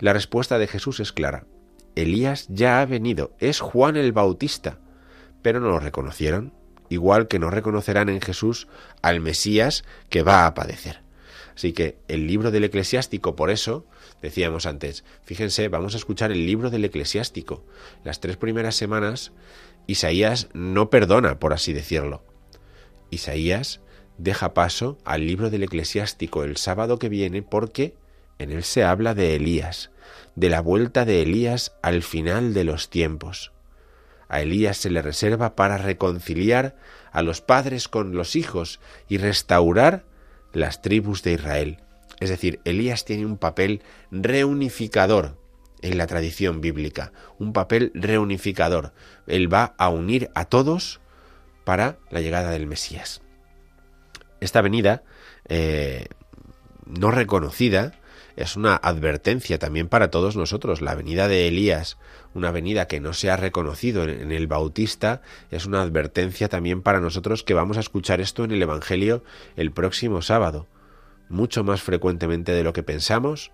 [0.00, 1.44] La respuesta de Jesús es clara.
[1.94, 4.78] Elías ya ha venido, es Juan el Bautista,
[5.42, 6.57] pero no lo reconocieron
[6.88, 8.68] igual que no reconocerán en Jesús
[9.02, 11.00] al Mesías que va a padecer.
[11.54, 13.84] Así que el libro del eclesiástico, por eso,
[14.22, 17.64] decíamos antes, fíjense, vamos a escuchar el libro del eclesiástico.
[18.04, 19.32] Las tres primeras semanas,
[19.86, 22.22] Isaías no perdona, por así decirlo.
[23.10, 23.80] Isaías
[24.18, 27.94] deja paso al libro del eclesiástico el sábado que viene porque
[28.38, 29.90] en él se habla de Elías,
[30.36, 33.52] de la vuelta de Elías al final de los tiempos
[34.28, 36.76] a Elías se le reserva para reconciliar
[37.12, 40.04] a los padres con los hijos y restaurar
[40.52, 41.78] las tribus de Israel.
[42.20, 45.38] Es decir, Elías tiene un papel reunificador
[45.80, 48.92] en la tradición bíblica, un papel reunificador.
[49.26, 51.00] Él va a unir a todos
[51.64, 53.22] para la llegada del Mesías.
[54.40, 55.02] Esta venida
[55.48, 56.06] eh,
[56.86, 57.92] no reconocida
[58.38, 60.80] es una advertencia también para todos nosotros.
[60.80, 61.98] La venida de Elías,
[62.34, 67.00] una venida que no se ha reconocido en el Bautista, es una advertencia también para
[67.00, 69.24] nosotros que vamos a escuchar esto en el Evangelio
[69.56, 70.68] el próximo sábado.
[71.28, 73.50] Mucho más frecuentemente de lo que pensamos,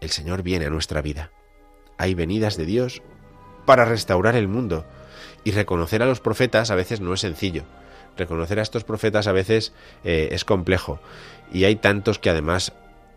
[0.00, 1.32] el Señor viene a nuestra vida.
[1.98, 3.02] Hay venidas de Dios
[3.66, 4.86] para restaurar el mundo.
[5.42, 7.64] Y reconocer a los profetas a veces no es sencillo.
[8.16, 9.72] Reconocer a estos profetas a veces
[10.04, 11.00] eh, es complejo.
[11.52, 12.72] Y hay tantos que además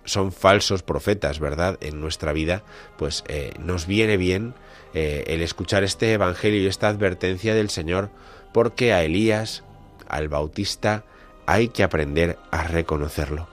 [0.06, 1.78] son falsos profetas, ¿verdad?
[1.82, 2.64] En nuestra vida,
[2.98, 4.54] pues eh, nos viene bien
[4.94, 8.10] eh, el escuchar este Evangelio y esta advertencia del Señor,
[8.54, 9.64] porque a Elías,
[10.08, 11.04] al Bautista,
[11.46, 13.48] hay que aprender a reconocerlo.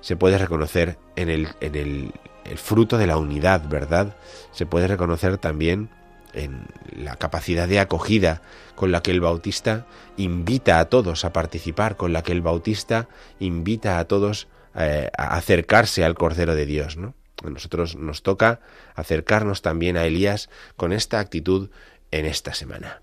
[0.00, 2.12] Se puede reconocer en el, en el,
[2.44, 4.16] el fruto de la unidad, ¿verdad?
[4.52, 5.90] Se puede reconocer también
[6.32, 6.66] en
[6.96, 8.42] la capacidad de acogida
[8.74, 13.08] con la que el Bautista invita a todos a participar, con la que el Bautista
[13.38, 16.98] invita a todos eh, acercarse al Cordero de Dios.
[17.44, 18.60] A nosotros nos toca
[18.94, 21.70] acercarnos también a Elías con esta actitud
[22.10, 23.00] en esta semana.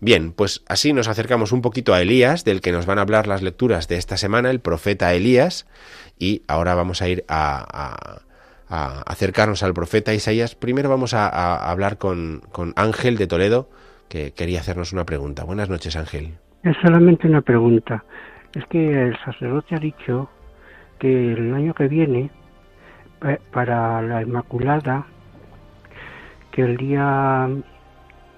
[0.00, 3.28] Bien, pues así nos acercamos un poquito a Elías, del que nos van a hablar
[3.28, 5.64] las lecturas de esta semana, el profeta Elías,
[6.18, 8.22] y ahora vamos a ir a,
[8.68, 10.56] acercarnos al profeta Isaías.
[10.56, 13.68] Primero vamos a, hablar con, con Ángel de Toledo,
[14.08, 15.44] que quería hacernos una pregunta.
[15.44, 16.34] Buenas noches, Ángel.
[16.64, 18.04] Es solamente una pregunta.
[18.54, 20.28] Es que el sacerdote ha dicho
[21.02, 22.30] que el año que viene,
[23.50, 25.04] para la Inmaculada,
[26.52, 27.48] que el día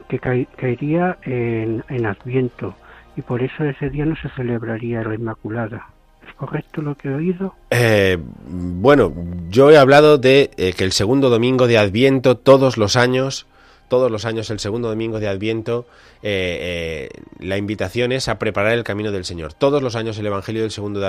[0.09, 2.75] que caería en, en Adviento,
[3.17, 5.89] y por eso ese día no se celebraría la Inmaculada.
[6.27, 7.55] ¿Es correcto lo que he oído?
[7.69, 8.17] Eh,
[8.49, 9.13] bueno,
[9.51, 13.47] yo he hablado de eh, que el segundo domingo de Adviento todos los años
[13.89, 15.87] todos los años, el segundo domingo de Adviento,
[16.23, 19.53] eh, eh, la invitación es a preparar el camino del Señor.
[19.53, 21.01] Todos los años el Evangelio del segundo,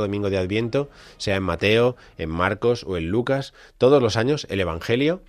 [0.00, 4.60] domingo de Adviento, sea en Mateo, en Marcos o en Lucas, todos los años el
[4.60, 5.22] Evangelio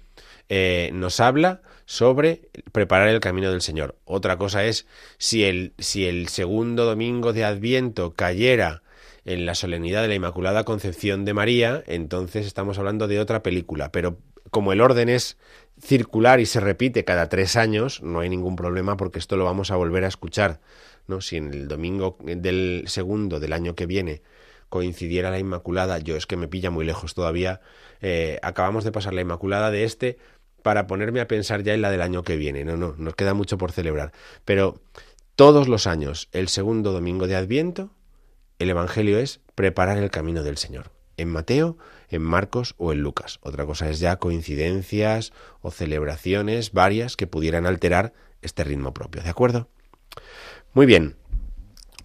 [0.49, 3.95] eh, nos habla sobre preparar el camino del Señor.
[4.05, 4.87] Otra cosa es
[5.17, 8.83] si el, si el segundo domingo de Adviento cayera
[9.25, 13.91] en la solemnidad de la Inmaculada Concepción de María, entonces estamos hablando de otra película.
[13.91, 14.17] Pero
[14.49, 15.37] como el orden es
[15.81, 19.71] circular y se repite cada tres años, no hay ningún problema porque esto lo vamos
[19.71, 20.59] a volver a escuchar.
[21.07, 21.21] ¿no?
[21.21, 24.21] Si en el domingo del segundo del año que viene
[24.69, 27.61] coincidiera la Inmaculada, yo es que me pilla muy lejos todavía,
[28.01, 30.17] eh, acabamos de pasar la Inmaculada de este
[30.61, 32.63] para ponerme a pensar ya en la del año que viene.
[32.65, 34.11] No, no, nos queda mucho por celebrar.
[34.45, 34.79] Pero
[35.35, 37.91] todos los años, el segundo domingo de Adviento,
[38.59, 40.91] el Evangelio es preparar el camino del Señor.
[41.19, 41.77] En Mateo,
[42.09, 43.39] en Marcos o en Lucas.
[43.41, 49.29] Otra cosa es ya coincidencias o celebraciones varias que pudieran alterar este ritmo propio, ¿de
[49.29, 49.67] acuerdo?
[50.73, 51.15] Muy bien,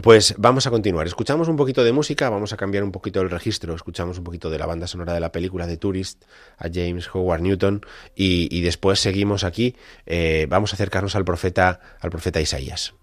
[0.03, 1.07] pues vamos a continuar.
[1.07, 4.51] Escuchamos un poquito de música, vamos a cambiar un poquito el registro, escuchamos un poquito
[4.51, 6.25] de la banda sonora de la película de Tourist
[6.59, 7.83] a James Howard Newton
[8.15, 9.77] y, después seguimos aquí.
[10.07, 12.95] Eh, vamos a acercarnos al profeta, al profeta Isaías.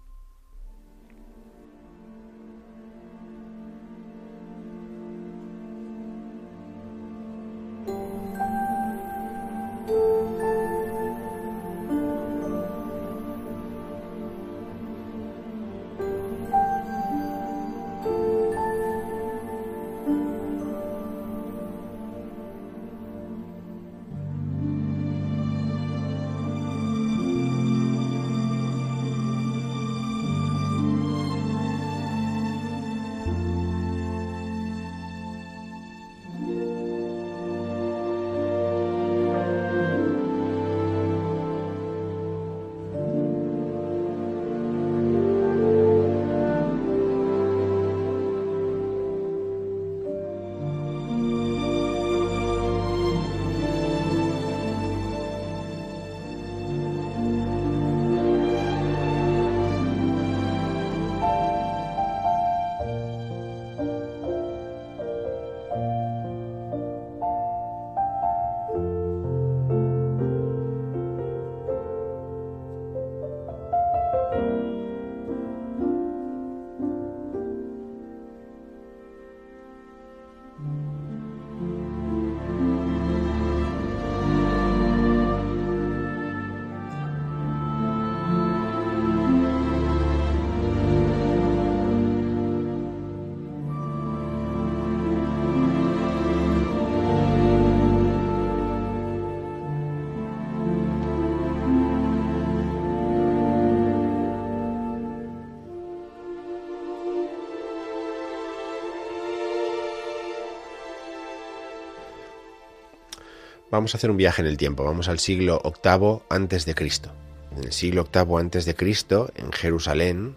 [113.72, 117.10] Vamos a hacer un viaje en el tiempo, vamos al siglo VIII antes de Cristo.
[117.56, 120.36] En el siglo VIII antes de Cristo, en Jerusalén,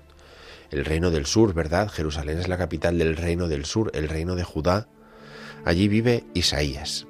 [0.71, 1.89] el reino del sur, ¿verdad?
[1.89, 4.87] Jerusalén es la capital del reino del sur, el reino de Judá.
[5.65, 7.07] Allí vive Isaías.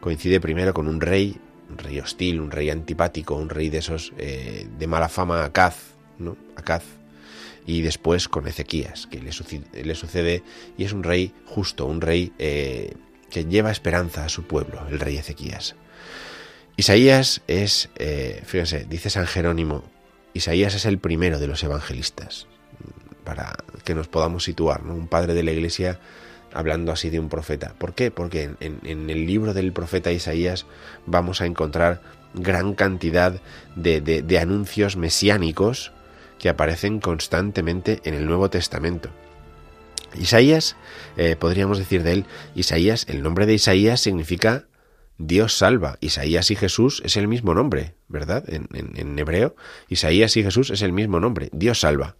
[0.00, 1.40] Coincide primero con un rey,
[1.70, 5.94] un rey hostil, un rey antipático, un rey de esos eh, de mala fama, Acaz,
[6.18, 6.36] ¿no?
[6.56, 6.84] Acaz.
[7.66, 9.32] Y después con Ezequías, que le
[9.94, 10.42] sucede,
[10.76, 12.92] y es un rey justo, un rey eh,
[13.30, 15.76] que lleva esperanza a su pueblo, el rey Ezequías.
[16.76, 19.84] Isaías es, eh, fíjense, dice San Jerónimo,
[20.32, 22.46] Isaías es el primero de los evangelistas,
[23.24, 24.94] para que nos podamos situar, ¿no?
[24.94, 25.98] un padre de la iglesia
[26.52, 27.74] hablando así de un profeta.
[27.78, 28.10] ¿Por qué?
[28.10, 30.66] Porque en, el libro del profeta Isaías
[31.04, 32.00] vamos a encontrar
[32.34, 33.40] gran cantidad
[33.74, 35.92] de anuncios mesiánicos
[36.38, 39.10] que aparecen constantemente en el Nuevo Testamento.
[40.16, 40.76] Isaías,
[41.16, 44.66] eh, podríamos decir de él, Isaías, el nombre de Isaías significa
[45.18, 45.98] Dios salva.
[46.00, 48.44] Isaías y Jesús es el mismo nombre, ¿verdad?
[48.48, 49.56] En, en, hebreo,
[49.88, 52.16] Isaías y Jesús es el mismo nombre, Dios salva.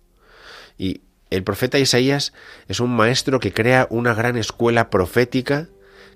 [0.77, 2.33] Y el profeta Isaías
[2.67, 5.69] es un maestro que crea una gran escuela profética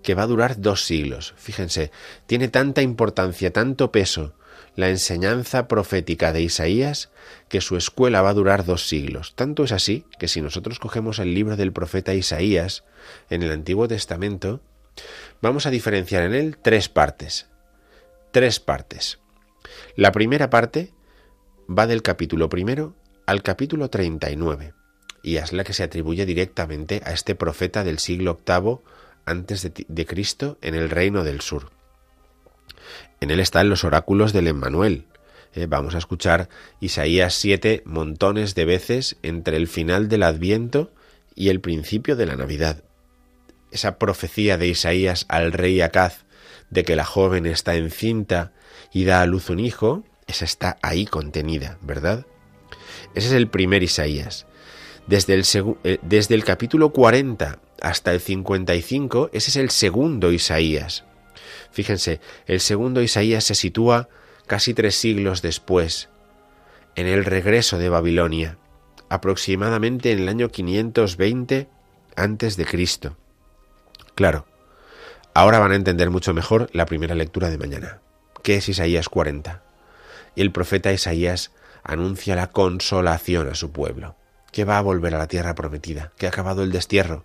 [0.02, 1.34] que va a durar dos siglos.
[1.36, 1.92] Fíjense,
[2.26, 4.34] tiene tanta importancia, tanto peso
[4.76, 7.10] la enseñanza profética de Isaías
[7.48, 9.34] que su escuela va a durar dos siglos.
[9.34, 12.84] Tanto es así que si nosotros cogemos el libro del profeta Isaías
[13.30, 14.60] en el Antiguo Testamento,
[15.40, 17.46] vamos a diferenciar en él tres partes.
[18.30, 19.18] Tres partes.
[19.96, 20.92] La primera parte
[21.68, 22.94] va del capítulo primero
[23.26, 24.74] al capítulo 39
[25.22, 28.78] y es la que se atribuye directamente a este profeta del siglo VIII
[29.24, 31.70] antes de, Cristo en el reino del sur.
[33.20, 35.06] En él están los oráculos del Emmanuel.
[35.54, 36.48] Eh, vamos a escuchar
[36.80, 40.92] Isaías 7 montones de veces entre el final del Adviento
[41.34, 42.82] y el principio de la Navidad.
[43.70, 46.24] Esa profecía de Isaías al rey Acaz
[46.70, 48.52] de que la joven está encinta
[48.92, 52.26] y da a luz un hijo, esa está ahí contenida, ¿verdad?
[53.14, 54.46] Ese es el primer Isaías.
[55.06, 55.44] Desde el,
[55.84, 61.04] eh, desde el capítulo 40 hasta el 55, ese es el segundo Isaías.
[61.72, 64.08] Fíjense, el segundo Isaías se sitúa
[64.46, 66.08] casi tres siglos después,
[66.94, 68.58] en el regreso de Babilonia,
[69.08, 71.68] aproximadamente en el año 520
[72.16, 73.16] antes de Cristo.
[74.14, 74.46] Claro,
[75.34, 78.00] ahora van a entender mucho mejor la primera lectura de mañana,
[78.42, 79.62] que es Isaías 40.
[80.34, 81.52] Y el profeta Isaías
[81.82, 84.16] anuncia la consolación a su pueblo,
[84.50, 87.24] que va a volver a la tierra prometida, que ha acabado el destierro,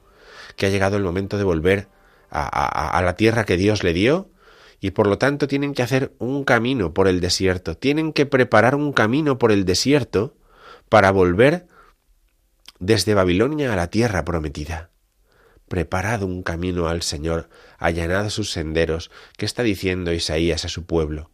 [0.55, 1.87] que ha llegado el momento de volver
[2.29, 4.29] a, la tierra que Dios le dio
[4.79, 8.75] y por lo tanto tienen que hacer un camino por el desierto, tienen que preparar
[8.75, 10.35] un camino por el desierto
[10.89, 11.67] para volver
[12.79, 14.89] desde Babilonia a la tierra prometida.
[15.67, 19.11] Preparad un camino al Señor, allanad sus senderos.
[19.35, 21.29] ¿Qué está diciendo Isaías a su pueblo?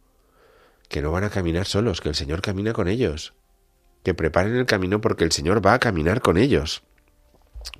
[0.88, 3.34] Que no van a caminar solos, que el Señor camina con ellos.
[4.02, 6.82] Que preparen el camino porque el Señor va a caminar con ellos.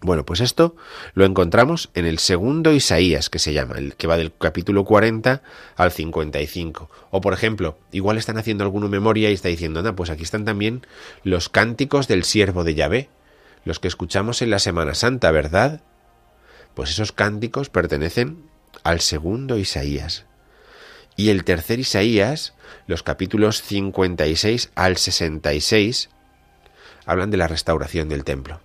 [0.01, 0.77] Bueno, pues esto
[1.15, 5.43] lo encontramos en el segundo Isaías, que se llama, el que va del capítulo 40
[5.77, 6.91] al 55.
[7.11, 10.45] O por ejemplo, igual están haciendo alguna memoria y está diciendo, anda, pues aquí están
[10.45, 10.87] también
[11.23, 13.09] los cánticos del siervo de Yahvé,
[13.65, 15.81] los que escuchamos en la Semana Santa, ¿verdad?
[16.75, 18.45] Pues esos cánticos pertenecen
[18.83, 20.27] al segundo Isaías.
[21.17, 22.55] Y el tercer Isaías,
[22.87, 26.11] los capítulos 56 al 66,
[27.07, 28.61] hablan de la restauración del templo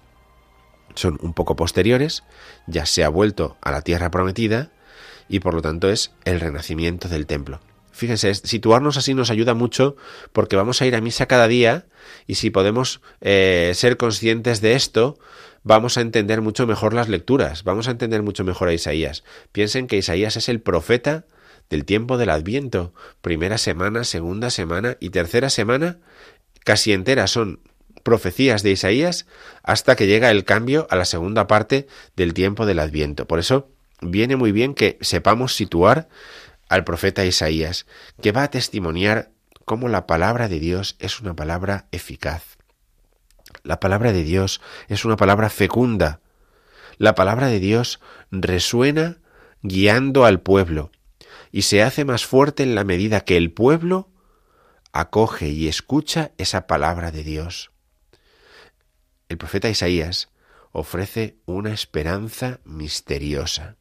[0.96, 2.24] son un poco posteriores,
[2.68, 4.72] ya se ha vuelto a la tierra prometida
[5.28, 7.60] y por lo tanto es el renacimiento del templo.
[7.92, 9.98] Fíjense, situarnos así nos ayuda mucho
[10.32, 11.86] porque vamos a ir a misa cada día
[12.28, 15.20] y si podemos eh, ser conscientes de esto,
[15.64, 19.24] vamos a entender mucho mejor las lecturas, vamos a entender mucho mejor a Isaías.
[19.52, 21.26] Piensen que Isaías es el profeta
[21.70, 26.00] del tiempo del Adviento, primera semana, segunda semana y tercera semana,
[26.64, 27.60] casi entera son
[28.00, 29.26] profecías de Isaías
[29.64, 33.28] hasta que llega el cambio a la segunda parte del tiempo del Adviento.
[33.28, 33.70] Por eso
[34.02, 36.10] viene muy bien que sepamos situar
[36.70, 37.86] al profeta Isaías,
[38.22, 39.32] que va a testimoniar
[39.66, 42.58] cómo la palabra de Dios es una palabra eficaz.
[43.64, 46.22] La palabra de Dios es una palabra fecunda.
[46.98, 48.00] La palabra de Dios
[48.32, 49.18] resuena
[49.62, 50.92] guiando al pueblo
[51.52, 54.10] y se hace más fuerte en la medida que el pueblo
[54.92, 57.72] acoge y escucha esa palabra de Dios
[59.30, 60.30] el profeta Isaías
[60.72, 63.78] ofrece una esperanza misteriosa.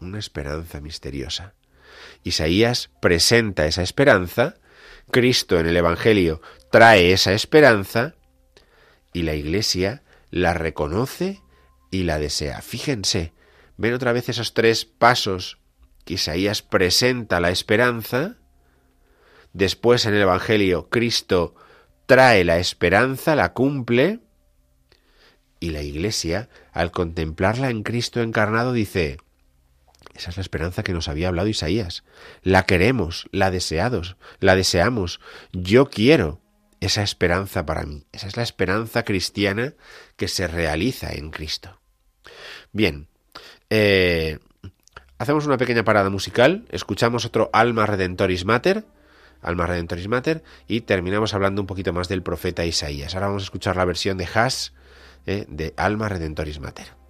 [0.00, 1.54] Una esperanza misteriosa.
[2.24, 4.56] Isaías presenta esa esperanza,
[5.10, 8.14] Cristo en el Evangelio trae esa esperanza
[9.12, 11.40] y la Iglesia la reconoce
[11.90, 12.60] y la desea.
[12.62, 13.32] Fíjense,
[13.76, 15.58] ven otra vez esos tres pasos
[16.04, 18.38] que Isaías presenta la esperanza,
[19.52, 21.54] después en el Evangelio Cristo
[22.06, 24.23] trae la esperanza, la cumple,
[25.64, 29.16] y la Iglesia, al contemplarla en Cristo encarnado, dice,
[30.14, 32.04] esa es la esperanza que nos había hablado Isaías.
[32.42, 35.20] La queremos, la deseados, la deseamos.
[35.52, 36.42] Yo quiero
[36.80, 38.04] esa esperanza para mí.
[38.12, 39.72] Esa es la esperanza cristiana
[40.16, 41.80] que se realiza en Cristo.
[42.72, 43.08] Bien,
[43.70, 44.40] eh,
[45.16, 48.84] hacemos una pequeña parada musical, escuchamos otro Alma Redentoris Mater,
[49.40, 53.14] Alma Redentoris Mater, y terminamos hablando un poquito más del profeta Isaías.
[53.14, 54.74] Ahora vamos a escuchar la versión de Haas
[55.26, 57.03] eh, de Alma Redentoris Mater.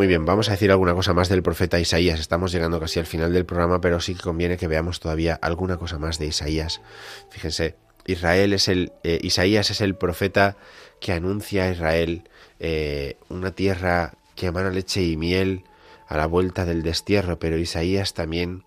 [0.00, 2.20] Muy bien, vamos a decir alguna cosa más del profeta Isaías.
[2.20, 5.76] Estamos llegando casi al final del programa, pero sí que conviene que veamos todavía alguna
[5.76, 6.80] cosa más de Isaías.
[7.28, 7.76] Fíjense,
[8.06, 10.56] Israel es el eh, Isaías es el profeta
[11.02, 12.22] que anuncia a Israel
[12.60, 15.64] eh, una tierra que emana leche y miel,
[16.08, 18.64] a la vuelta del destierro, pero Isaías también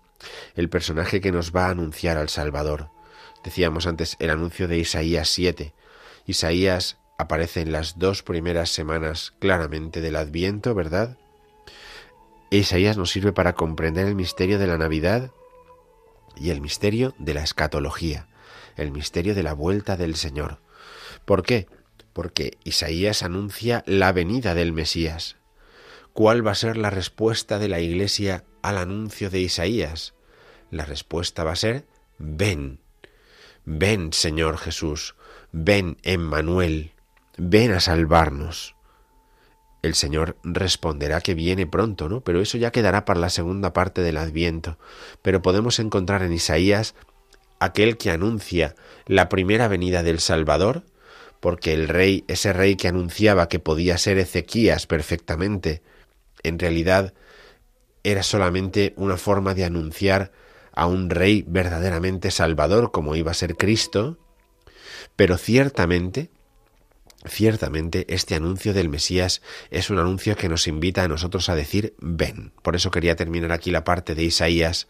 [0.54, 2.90] el personaje que nos va a anunciar al Salvador.
[3.42, 5.74] Decíamos antes el anuncio de Isaías 7.
[6.26, 11.18] Isaías aparece en las dos primeras semanas claramente del Adviento, ¿verdad?
[12.58, 15.30] Isaías nos sirve para comprender el misterio de la Navidad
[16.36, 18.28] y el misterio de la escatología,
[18.76, 20.60] el misterio de la vuelta del Señor.
[21.24, 21.66] ¿Por qué?
[22.12, 25.36] Porque Isaías anuncia la venida del Mesías.
[26.12, 30.14] ¿Cuál va a ser la respuesta de la Iglesia al anuncio de Isaías?
[30.70, 31.86] La respuesta va a ser
[32.18, 32.80] ven.
[33.64, 35.16] Ven, Señor Jesús,
[35.50, 36.92] ven, Emmanuel,
[37.36, 38.73] ven a salvarnos.
[39.84, 42.22] El Señor responderá que viene pronto, ¿no?
[42.22, 44.78] Pero eso ya quedará para la segunda parte del Adviento.
[45.20, 46.94] Pero podemos encontrar en Isaías
[47.60, 50.84] aquel que anuncia la primera venida del Salvador,
[51.38, 55.82] porque el rey, ese rey que anunciaba que podía ser Ezequías perfectamente,
[56.42, 57.12] en realidad
[58.04, 60.32] era solamente una forma de anunciar
[60.72, 64.16] a un rey verdaderamente salvador como iba a ser Cristo,
[65.14, 66.30] pero ciertamente,
[67.26, 71.94] ciertamente este anuncio del Mesías es un anuncio que nos invita a nosotros a decir
[71.98, 72.52] ven.
[72.62, 74.88] Por eso quería terminar aquí la parte de Isaías,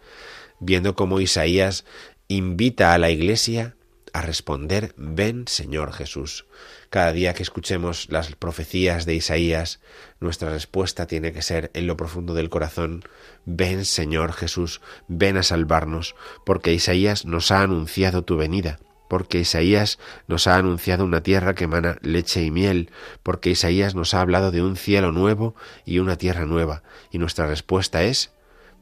[0.61, 1.85] viendo cómo Isaías
[2.29, 3.77] invita a la Iglesia
[4.15, 6.47] a responder ven Señor Jesús.
[6.89, 9.81] Cada día que escuchemos las profecías de Isaías,
[10.21, 13.03] nuestra respuesta tiene que ser en lo profundo del corazón,
[13.45, 16.15] ven Señor Jesús, ven a salvarnos,
[16.47, 18.79] porque Isaías nos ha anunciado tu venida,
[19.09, 22.91] porque Isaías nos ha anunciado una tierra que emana leche y miel,
[23.23, 27.47] porque Isaías nos ha hablado de un cielo nuevo y una tierra nueva, y nuestra
[27.47, 28.33] respuesta es,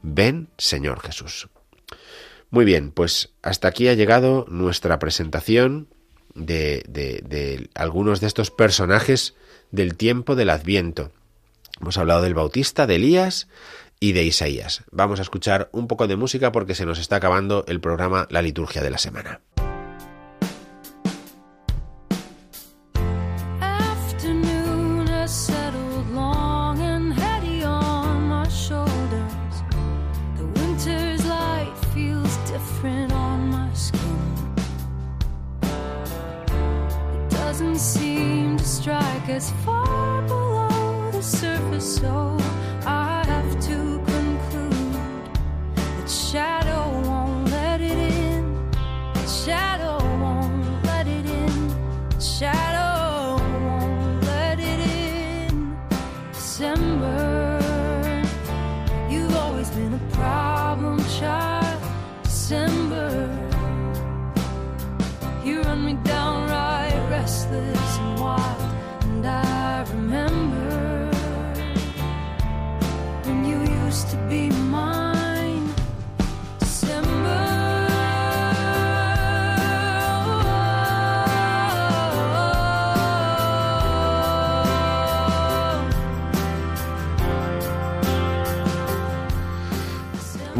[0.01, 1.49] ven Señor Jesús.
[2.49, 5.87] Muy bien, pues hasta aquí ha llegado nuestra presentación
[6.35, 9.33] de, de, algunos de estos personajes
[9.71, 11.11] del tiempo del Adviento.
[11.81, 13.47] Hemos hablado del Bautista, de Elías
[13.99, 14.83] y de Isaías.
[14.91, 18.43] Vamos a escuchar un poco de música porque se nos está acabando el programa La
[18.43, 19.41] Liturgia de la Semana.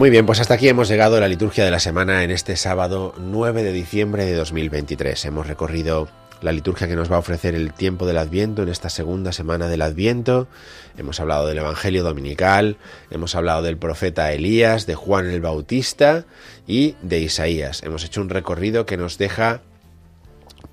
[0.04, 2.58] Muy bien, pues hasta aquí hemos llegado a la liturgia de la semana en este
[2.58, 5.24] sábado 9 de diciembre de 2023.
[5.24, 6.10] Hemos recorrido
[6.42, 9.70] la liturgia que nos va a ofrecer el tiempo del Adviento en esta segunda semana
[9.70, 10.50] del Adviento.
[10.98, 12.76] Hemos hablado del Evangelio Dominical,
[13.12, 16.26] hemos hablado del profeta Elías, de Juan el Bautista
[16.68, 17.82] y de Isaías.
[17.82, 19.62] Hemos hecho un recorrido que nos deja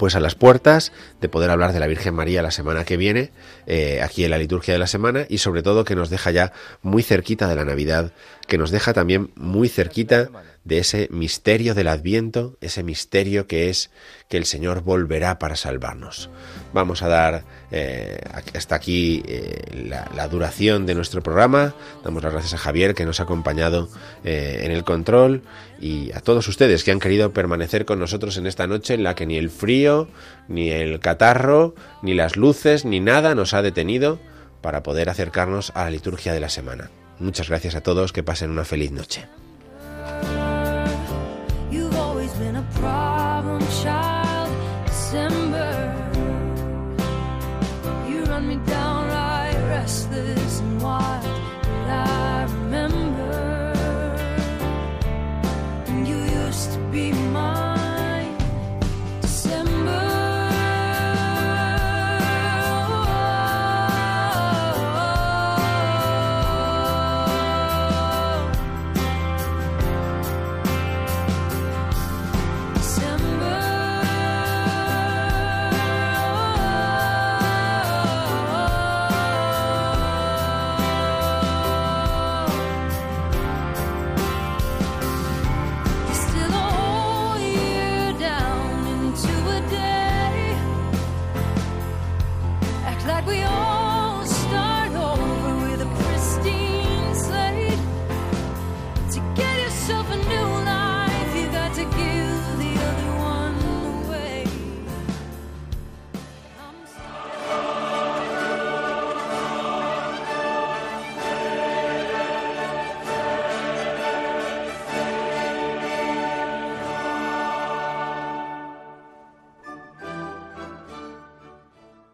[0.00, 3.32] pues a las puertas de poder hablar de la Virgen María la semana que viene,
[3.66, 6.54] eh, aquí en la liturgia de la semana, y sobre todo que nos deja ya
[6.80, 8.14] muy cerquita de la Navidad,
[8.48, 10.30] que nos deja también muy cerquita
[10.70, 13.90] de ese misterio del Adviento, ese misterio que es
[14.28, 16.30] que el Señor volverá para salvarnos.
[16.72, 18.20] Vamos a dar eh,
[18.54, 21.74] hasta aquí eh, la, duración de nuestro programa.
[22.04, 23.88] Damos las gracias a Javier que nos ha acompañado
[24.22, 25.42] eh, en el control
[25.80, 29.16] y a todos ustedes que han querido permanecer con nosotros en esta noche en la
[29.16, 30.06] que ni el frío,
[30.46, 34.20] ni el catarro, ni las luces, ni nada nos ha detenido
[34.60, 36.92] para poder acercarnos a la liturgia de la semana.
[37.18, 39.26] Muchas gracias a todos, que pasen una feliz noche.